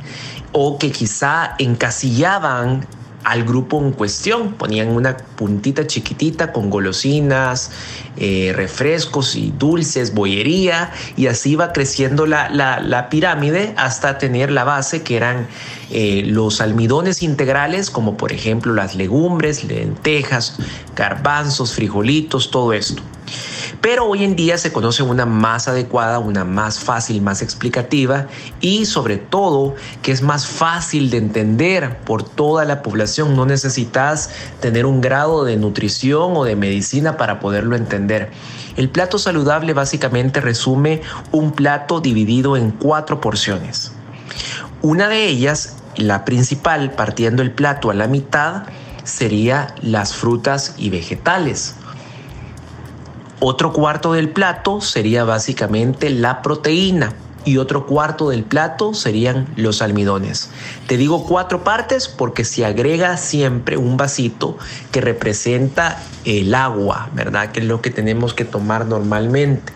o 0.52 0.78
que 0.78 0.92
quizá 0.92 1.54
encasillaban 1.58 2.86
al 3.26 3.42
grupo 3.42 3.82
en 3.82 3.90
cuestión. 3.90 4.54
Ponían 4.54 4.88
una 4.88 5.16
puntita 5.16 5.86
chiquitita 5.86 6.52
con 6.52 6.70
golosinas, 6.70 7.72
eh, 8.16 8.52
refrescos 8.54 9.34
y 9.34 9.52
dulces, 9.58 10.14
bollería, 10.14 10.92
y 11.16 11.26
así 11.26 11.50
iba 11.50 11.72
creciendo 11.72 12.24
la, 12.24 12.48
la, 12.48 12.78
la 12.78 13.08
pirámide 13.08 13.74
hasta 13.76 14.18
tener 14.18 14.52
la 14.52 14.62
base 14.62 15.02
que 15.02 15.16
eran 15.16 15.48
eh, 15.90 16.22
los 16.24 16.60
almidones 16.60 17.20
integrales, 17.22 17.90
como 17.90 18.16
por 18.16 18.32
ejemplo 18.32 18.72
las 18.72 18.94
legumbres, 18.94 19.64
lentejas, 19.64 20.56
garbanzos, 20.94 21.74
frijolitos, 21.74 22.52
todo 22.52 22.72
esto. 22.72 23.02
Pero 23.80 24.06
hoy 24.06 24.24
en 24.24 24.36
día 24.36 24.58
se 24.58 24.72
conoce 24.72 25.02
una 25.02 25.26
más 25.26 25.68
adecuada, 25.68 26.18
una 26.18 26.44
más 26.44 26.80
fácil, 26.80 27.22
más 27.22 27.42
explicativa 27.42 28.26
y 28.60 28.86
sobre 28.86 29.16
todo 29.16 29.74
que 30.02 30.12
es 30.12 30.22
más 30.22 30.46
fácil 30.46 31.10
de 31.10 31.18
entender 31.18 31.98
por 32.00 32.22
toda 32.22 32.64
la 32.64 32.82
población. 32.82 33.36
No 33.36 33.46
necesitas 33.46 34.30
tener 34.60 34.86
un 34.86 35.00
grado 35.00 35.44
de 35.44 35.56
nutrición 35.56 36.36
o 36.36 36.44
de 36.44 36.56
medicina 36.56 37.16
para 37.16 37.40
poderlo 37.40 37.76
entender. 37.76 38.30
El 38.76 38.90
plato 38.90 39.18
saludable 39.18 39.72
básicamente 39.72 40.40
resume 40.40 41.02
un 41.32 41.52
plato 41.52 42.00
dividido 42.00 42.56
en 42.56 42.70
cuatro 42.70 43.20
porciones. 43.20 43.92
Una 44.82 45.08
de 45.08 45.26
ellas, 45.26 45.76
la 45.96 46.24
principal, 46.24 46.92
partiendo 46.92 47.42
el 47.42 47.50
plato 47.50 47.90
a 47.90 47.94
la 47.94 48.06
mitad, 48.06 48.64
sería 49.04 49.74
las 49.80 50.14
frutas 50.14 50.74
y 50.76 50.90
vegetales. 50.90 51.74
Otro 53.40 53.72
cuarto 53.72 54.12
del 54.14 54.30
plato 54.30 54.80
sería 54.80 55.24
básicamente 55.24 56.10
la 56.10 56.42
proteína 56.42 57.12
y 57.46 57.58
otro 57.58 57.86
cuarto 57.86 58.30
del 58.30 58.42
plato 58.42 58.92
serían 58.92 59.46
los 59.56 59.80
almidones. 59.80 60.50
Te 60.88 60.96
digo 60.96 61.24
cuatro 61.24 61.62
partes 61.62 62.08
porque 62.08 62.44
se 62.44 62.66
agrega 62.66 63.16
siempre 63.16 63.76
un 63.76 63.96
vasito 63.96 64.58
que 64.90 65.00
representa 65.00 66.02
el 66.24 66.54
agua, 66.54 67.08
¿verdad? 67.14 67.52
Que 67.52 67.60
es 67.60 67.66
lo 67.66 67.80
que 67.80 67.90
tenemos 67.90 68.34
que 68.34 68.44
tomar 68.44 68.86
normalmente. 68.86 69.72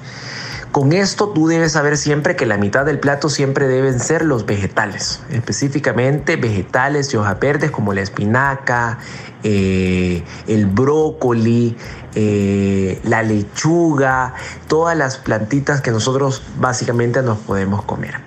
Con 0.72 0.92
esto 0.92 1.30
tú 1.30 1.48
debes 1.48 1.72
saber 1.72 1.96
siempre 1.96 2.36
que 2.36 2.46
la 2.46 2.56
mitad 2.56 2.86
del 2.86 3.00
plato 3.00 3.28
siempre 3.28 3.66
deben 3.66 3.98
ser 3.98 4.24
los 4.24 4.46
vegetales, 4.46 5.20
específicamente 5.28 6.36
vegetales 6.36 7.12
y 7.12 7.16
hojas 7.16 7.40
verdes 7.40 7.72
como 7.72 7.92
la 7.92 8.02
espinaca, 8.02 8.98
eh, 9.42 10.22
el 10.46 10.66
brócoli, 10.66 11.76
eh, 12.14 13.00
la 13.02 13.24
lechuga, 13.24 14.34
todas 14.68 14.96
las 14.96 15.16
plantitas 15.16 15.80
que 15.80 15.90
nosotros 15.90 16.40
básicamente 16.60 17.20
nos 17.22 17.38
podemos 17.38 17.82
comer. 17.82 18.20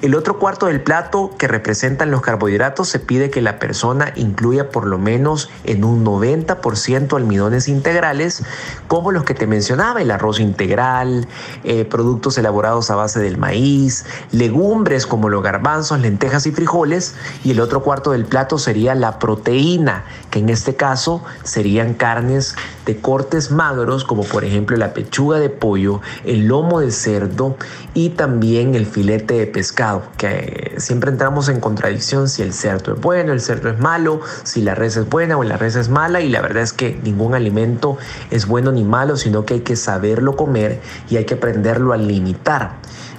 El 0.00 0.14
otro 0.14 0.38
cuarto 0.38 0.66
del 0.66 0.80
plato 0.80 1.32
que 1.36 1.48
representan 1.48 2.12
los 2.12 2.20
carbohidratos 2.20 2.88
se 2.88 3.00
pide 3.00 3.30
que 3.30 3.42
la 3.42 3.58
persona 3.58 4.12
incluya 4.14 4.70
por 4.70 4.86
lo 4.86 4.96
menos 4.96 5.50
en 5.64 5.82
un 5.82 6.04
90% 6.04 7.16
almidones 7.16 7.66
integrales, 7.66 8.44
como 8.86 9.10
los 9.10 9.24
que 9.24 9.34
te 9.34 9.48
mencionaba, 9.48 10.00
el 10.00 10.12
arroz 10.12 10.38
integral, 10.38 11.26
eh, 11.64 11.84
productos 11.84 12.38
elaborados 12.38 12.92
a 12.92 12.94
base 12.94 13.18
del 13.18 13.38
maíz, 13.38 14.04
legumbres 14.30 15.04
como 15.04 15.30
los 15.30 15.42
garbanzos, 15.42 15.98
lentejas 15.98 16.46
y 16.46 16.52
frijoles, 16.52 17.16
y 17.42 17.50
el 17.50 17.58
otro 17.58 17.82
cuarto 17.82 18.12
del 18.12 18.24
plato 18.24 18.56
sería 18.58 18.94
la 18.94 19.18
proteína, 19.18 20.04
que 20.30 20.38
en 20.38 20.48
este 20.48 20.76
caso 20.76 21.24
serían 21.42 21.94
carnes 21.94 22.54
de 22.86 23.00
cortes 23.00 23.50
magros, 23.50 24.04
como 24.04 24.22
por 24.22 24.44
ejemplo 24.44 24.76
la 24.76 24.94
pechuga 24.94 25.40
de 25.40 25.50
pollo, 25.50 26.00
el 26.24 26.46
lomo 26.46 26.78
de 26.78 26.92
cerdo 26.92 27.56
y 27.94 28.10
también 28.10 28.76
el 28.76 28.86
filete 28.86 29.34
de 29.34 29.46
pescado 29.48 29.87
que 30.16 30.74
siempre 30.78 31.10
entramos 31.10 31.48
en 31.48 31.60
contradicción 31.60 32.28
si 32.28 32.42
el 32.42 32.52
cerdo 32.52 32.94
es 32.94 33.00
bueno, 33.00 33.32
el 33.32 33.40
cerdo 33.40 33.70
es 33.70 33.78
malo, 33.78 34.20
si 34.42 34.62
la 34.62 34.74
res 34.74 34.96
es 34.96 35.08
buena 35.08 35.36
o 35.36 35.44
la 35.44 35.56
res 35.56 35.76
es 35.76 35.88
mala 35.88 36.20
y 36.20 36.28
la 36.28 36.40
verdad 36.40 36.62
es 36.62 36.72
que 36.72 36.98
ningún 37.02 37.34
alimento 37.34 37.98
es 38.30 38.46
bueno 38.46 38.72
ni 38.72 38.84
malo, 38.84 39.16
sino 39.16 39.44
que 39.44 39.54
hay 39.54 39.60
que 39.60 39.76
saberlo 39.76 40.36
comer 40.36 40.80
y 41.08 41.16
hay 41.16 41.24
que 41.24 41.34
aprenderlo 41.34 41.92
a 41.92 41.96
limitar. 41.96 42.76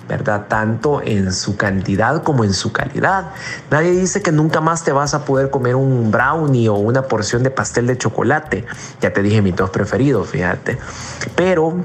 ¿verdad? 0.07 0.47
Tanto 0.47 1.03
en 1.03 1.31
su 1.31 1.55
cantidad 1.55 2.23
como 2.23 2.43
en 2.43 2.53
su 2.53 2.73
calidad. 2.73 3.29
Nadie 3.69 3.91
dice 3.91 4.23
que 4.23 4.31
nunca 4.31 4.59
más 4.59 4.83
te 4.83 4.91
vas 4.91 5.13
a 5.13 5.23
poder 5.23 5.51
comer 5.51 5.75
un 5.75 6.09
brownie 6.09 6.67
o 6.67 6.73
una 6.73 7.03
porción 7.03 7.43
de 7.43 7.51
pastel 7.51 7.85
de 7.85 7.95
chocolate. 7.95 8.65
Ya 9.01 9.13
te 9.13 9.21
dije 9.21 9.43
mi 9.43 9.51
tos 9.51 9.69
preferido, 9.69 10.23
fíjate. 10.23 10.79
Pero 11.35 11.75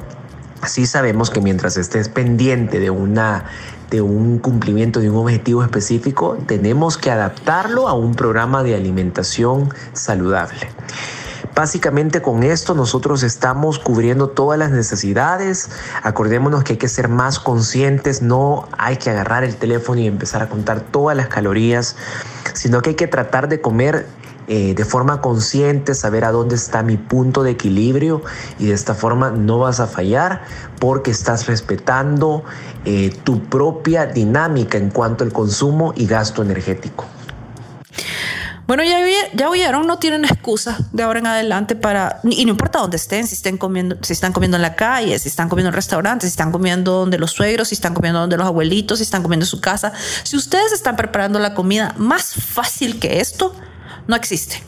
sí 0.66 0.86
sabemos 0.86 1.30
que 1.30 1.40
mientras 1.40 1.76
estés 1.76 2.08
pendiente 2.08 2.80
de 2.80 2.90
una 2.90 3.44
de 3.90 4.00
un 4.00 4.38
cumplimiento 4.38 5.00
de 5.00 5.10
un 5.10 5.16
objetivo 5.16 5.62
específico, 5.62 6.36
tenemos 6.46 6.98
que 6.98 7.10
adaptarlo 7.10 7.88
a 7.88 7.94
un 7.94 8.14
programa 8.14 8.62
de 8.62 8.74
alimentación 8.74 9.72
saludable. 9.92 10.68
Básicamente 11.54 12.20
con 12.20 12.42
esto 12.42 12.74
nosotros 12.74 13.22
estamos 13.22 13.78
cubriendo 13.78 14.28
todas 14.28 14.58
las 14.58 14.72
necesidades. 14.72 15.70
Acordémonos 16.02 16.64
que 16.64 16.72
hay 16.72 16.78
que 16.78 16.88
ser 16.88 17.08
más 17.08 17.38
conscientes, 17.38 18.22
no 18.22 18.68
hay 18.76 18.96
que 18.96 19.10
agarrar 19.10 19.44
el 19.44 19.54
teléfono 19.54 20.00
y 20.00 20.08
empezar 20.08 20.42
a 20.42 20.48
contar 20.48 20.80
todas 20.80 21.16
las 21.16 21.28
calorías, 21.28 21.94
sino 22.54 22.82
que 22.82 22.90
hay 22.90 22.96
que 22.96 23.06
tratar 23.06 23.48
de 23.48 23.60
comer 23.60 24.06
eh, 24.46 24.74
de 24.74 24.84
forma 24.84 25.20
consciente, 25.20 25.94
saber 25.94 26.24
a 26.24 26.32
dónde 26.32 26.54
está 26.54 26.82
mi 26.82 26.96
punto 26.96 27.42
de 27.42 27.52
equilibrio 27.52 28.22
y 28.58 28.66
de 28.66 28.74
esta 28.74 28.94
forma 28.94 29.30
no 29.30 29.58
vas 29.58 29.80
a 29.80 29.86
fallar 29.86 30.42
porque 30.78 31.10
estás 31.10 31.46
respetando 31.46 32.44
eh, 32.84 33.10
tu 33.24 33.40
propia 33.44 34.06
dinámica 34.06 34.76
en 34.76 34.90
cuanto 34.90 35.24
al 35.24 35.32
consumo 35.32 35.94
y 35.96 36.06
gasto 36.06 36.42
energético. 36.42 37.06
Bueno, 38.66 38.82
ya, 38.82 38.98
ya 39.34 39.50
oyeron, 39.50 39.86
no 39.86 39.98
tienen 39.98 40.24
excusa 40.24 40.78
de 40.90 41.02
ahora 41.02 41.18
en 41.18 41.26
adelante 41.26 41.76
para, 41.76 42.20
y 42.24 42.44
no 42.46 42.50
importa 42.50 42.78
dónde 42.78 42.96
estén, 42.96 43.26
si 43.26 43.34
estén 43.34 43.58
comiendo, 43.58 43.96
si 44.00 44.14
están 44.14 44.32
comiendo 44.32 44.56
en 44.56 44.62
la 44.62 44.74
calle, 44.74 45.18
si 45.18 45.28
están 45.28 45.50
comiendo 45.50 45.68
en 45.68 45.74
restaurantes, 45.74 46.30
si 46.30 46.32
están 46.32 46.50
comiendo 46.50 46.92
donde 46.92 47.18
los 47.18 47.32
suegros, 47.32 47.68
si 47.68 47.74
están 47.74 47.92
comiendo 47.92 48.20
donde 48.20 48.38
los 48.38 48.46
abuelitos, 48.46 48.98
si 48.98 49.04
están 49.04 49.22
comiendo 49.22 49.44
en 49.44 49.48
su 49.48 49.60
casa. 49.60 49.92
Si 50.22 50.36
ustedes 50.36 50.72
están 50.72 50.96
preparando 50.96 51.38
la 51.38 51.52
comida 51.52 51.94
más 51.98 52.34
fácil 52.34 52.98
que 52.98 53.20
esto, 53.20 53.54
no 54.06 54.16
existe. 54.16 54.62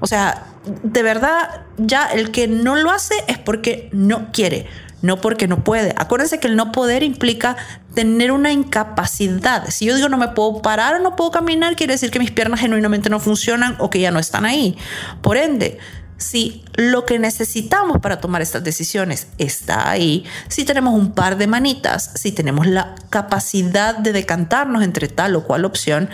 O 0.00 0.06
sea, 0.06 0.46
de 0.82 1.02
verdad, 1.02 1.66
ya 1.76 2.06
el 2.06 2.30
que 2.30 2.46
no 2.46 2.76
lo 2.76 2.90
hace 2.90 3.14
es 3.26 3.38
porque 3.38 3.88
no 3.92 4.30
quiere, 4.32 4.66
no 5.02 5.20
porque 5.20 5.48
no 5.48 5.64
puede. 5.64 5.94
Acuérdense 5.96 6.38
que 6.38 6.48
el 6.48 6.56
no 6.56 6.72
poder 6.72 7.02
implica 7.02 7.56
tener 7.94 8.30
una 8.30 8.52
incapacidad. 8.52 9.68
Si 9.70 9.86
yo 9.86 9.96
digo 9.96 10.08
no 10.08 10.18
me 10.18 10.28
puedo 10.28 10.62
parar 10.62 10.94
o 10.94 10.98
no 11.00 11.16
puedo 11.16 11.30
caminar, 11.30 11.74
quiere 11.74 11.94
decir 11.94 12.10
que 12.10 12.20
mis 12.20 12.30
piernas 12.30 12.60
genuinamente 12.60 13.10
no 13.10 13.18
funcionan 13.18 13.76
o 13.78 13.90
que 13.90 14.00
ya 14.00 14.10
no 14.10 14.20
están 14.20 14.44
ahí. 14.44 14.76
Por 15.20 15.36
ende, 15.36 15.78
si 16.16 16.64
lo 16.74 17.04
que 17.06 17.18
necesitamos 17.18 17.98
para 18.00 18.20
tomar 18.20 18.42
estas 18.42 18.62
decisiones 18.62 19.28
está 19.38 19.88
ahí, 19.88 20.24
si 20.48 20.64
tenemos 20.64 20.94
un 20.94 21.12
par 21.12 21.38
de 21.38 21.46
manitas, 21.46 22.12
si 22.14 22.32
tenemos 22.32 22.66
la 22.66 22.94
capacidad 23.10 23.96
de 23.96 24.12
decantarnos 24.12 24.82
entre 24.82 25.08
tal 25.08 25.34
o 25.36 25.44
cual 25.44 25.64
opción, 25.64 26.08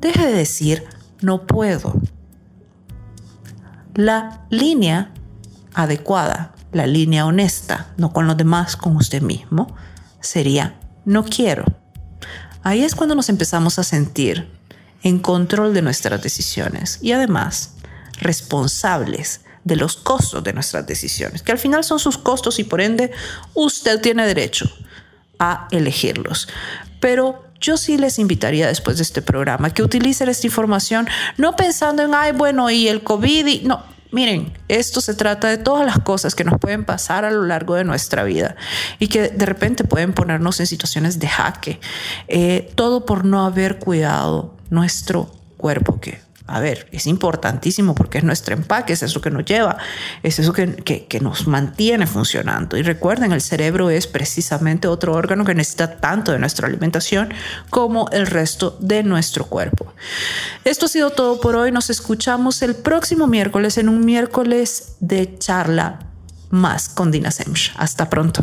deje 0.00 0.26
de 0.26 0.32
decir 0.32 0.84
no 1.20 1.46
puedo. 1.46 2.00
La 3.96 4.42
línea 4.50 5.10
adecuada, 5.72 6.54
la 6.72 6.86
línea 6.86 7.24
honesta, 7.24 7.94
no 7.96 8.12
con 8.12 8.26
los 8.26 8.36
demás, 8.36 8.76
con 8.76 8.94
usted 8.94 9.22
mismo, 9.22 9.74
sería 10.20 10.78
no 11.06 11.24
quiero. 11.24 11.64
Ahí 12.62 12.84
es 12.84 12.94
cuando 12.94 13.14
nos 13.14 13.30
empezamos 13.30 13.78
a 13.78 13.84
sentir 13.84 14.50
en 15.02 15.18
control 15.18 15.72
de 15.72 15.80
nuestras 15.80 16.20
decisiones 16.20 16.98
y 17.00 17.12
además 17.12 17.76
responsables 18.18 19.40
de 19.64 19.76
los 19.76 19.96
costos 19.96 20.44
de 20.44 20.52
nuestras 20.52 20.86
decisiones, 20.86 21.42
que 21.42 21.52
al 21.52 21.58
final 21.58 21.82
son 21.82 21.98
sus 21.98 22.18
costos 22.18 22.58
y 22.58 22.64
por 22.64 22.82
ende 22.82 23.12
usted 23.54 24.02
tiene 24.02 24.26
derecho 24.26 24.70
a 25.38 25.68
elegirlos. 25.70 26.48
Pero 27.00 27.45
yo 27.60 27.76
sí 27.76 27.98
les 27.98 28.18
invitaría 28.18 28.66
después 28.66 28.96
de 28.96 29.02
este 29.02 29.22
programa 29.22 29.72
que 29.72 29.82
utilicen 29.82 30.28
esta 30.28 30.46
información 30.46 31.08
no 31.36 31.56
pensando 31.56 32.02
en, 32.02 32.14
ay, 32.14 32.32
bueno, 32.32 32.70
y 32.70 32.88
el 32.88 33.02
COVID, 33.02 33.46
y 33.46 33.60
no, 33.64 33.82
Miren, 34.12 34.52
esto 34.68 35.00
se 35.00 35.14
trata 35.14 35.48
de 35.48 35.58
todas 35.58 35.84
las 35.84 35.98
cosas 35.98 36.34
que 36.34 36.44
nos 36.44 36.58
pueden 36.60 36.84
pasar 36.84 37.24
a 37.24 37.30
lo 37.30 37.42
largo 37.42 37.74
de 37.74 37.84
nuestra 37.84 38.24
vida 38.24 38.56
y 38.98 39.08
que 39.08 39.28
de 39.28 39.46
repente 39.46 39.84
pueden 39.84 40.12
ponernos 40.12 40.60
en 40.60 40.66
situaciones 40.66 41.18
de 41.18 41.28
jaque. 41.28 41.80
Eh, 42.28 42.72
todo 42.76 43.04
por 43.04 43.24
no 43.24 43.44
haber 43.44 43.78
cuidado 43.78 44.54
nuestro 44.70 45.30
cuerpo, 45.56 46.00
que 46.00 46.25
a 46.48 46.60
ver, 46.60 46.88
es 46.92 47.06
importantísimo 47.06 47.94
porque 47.94 48.18
es 48.18 48.24
nuestro 48.24 48.54
empaque, 48.54 48.92
es 48.92 49.02
eso 49.02 49.20
que 49.20 49.30
nos 49.30 49.44
lleva, 49.44 49.78
es 50.22 50.38
eso 50.38 50.52
que, 50.52 50.76
que, 50.76 51.20
nos 51.20 51.48
mantiene 51.48 52.06
funcionando. 52.06 52.76
Y 52.76 52.82
recuerden, 52.82 53.32
el 53.32 53.40
cerebro 53.40 53.90
es 53.90 54.06
precisamente 54.06 54.86
otro 54.86 55.14
órgano 55.14 55.44
que 55.44 55.54
necesita 55.54 55.96
tanto 55.96 56.30
de 56.30 56.38
nuestra 56.38 56.68
alimentación 56.68 57.34
como 57.68 58.08
el 58.10 58.26
resto 58.26 58.76
de 58.80 59.02
nuestro 59.02 59.46
cuerpo. 59.46 59.92
Esto 60.64 60.86
ha 60.86 60.88
sido 60.88 61.10
todo 61.10 61.40
por 61.40 61.56
hoy. 61.56 61.72
Nos 61.72 61.90
escuchamos 61.90 62.62
el 62.62 62.76
próximo 62.76 63.26
miércoles 63.26 63.76
en 63.78 63.88
un 63.88 64.04
miércoles 64.04 64.96
de 65.00 65.38
charla 65.38 66.00
más 66.50 66.88
con 66.88 67.10
Dina 67.10 67.32
Semch. 67.32 67.72
Hasta 67.76 68.08
pronto. 68.08 68.42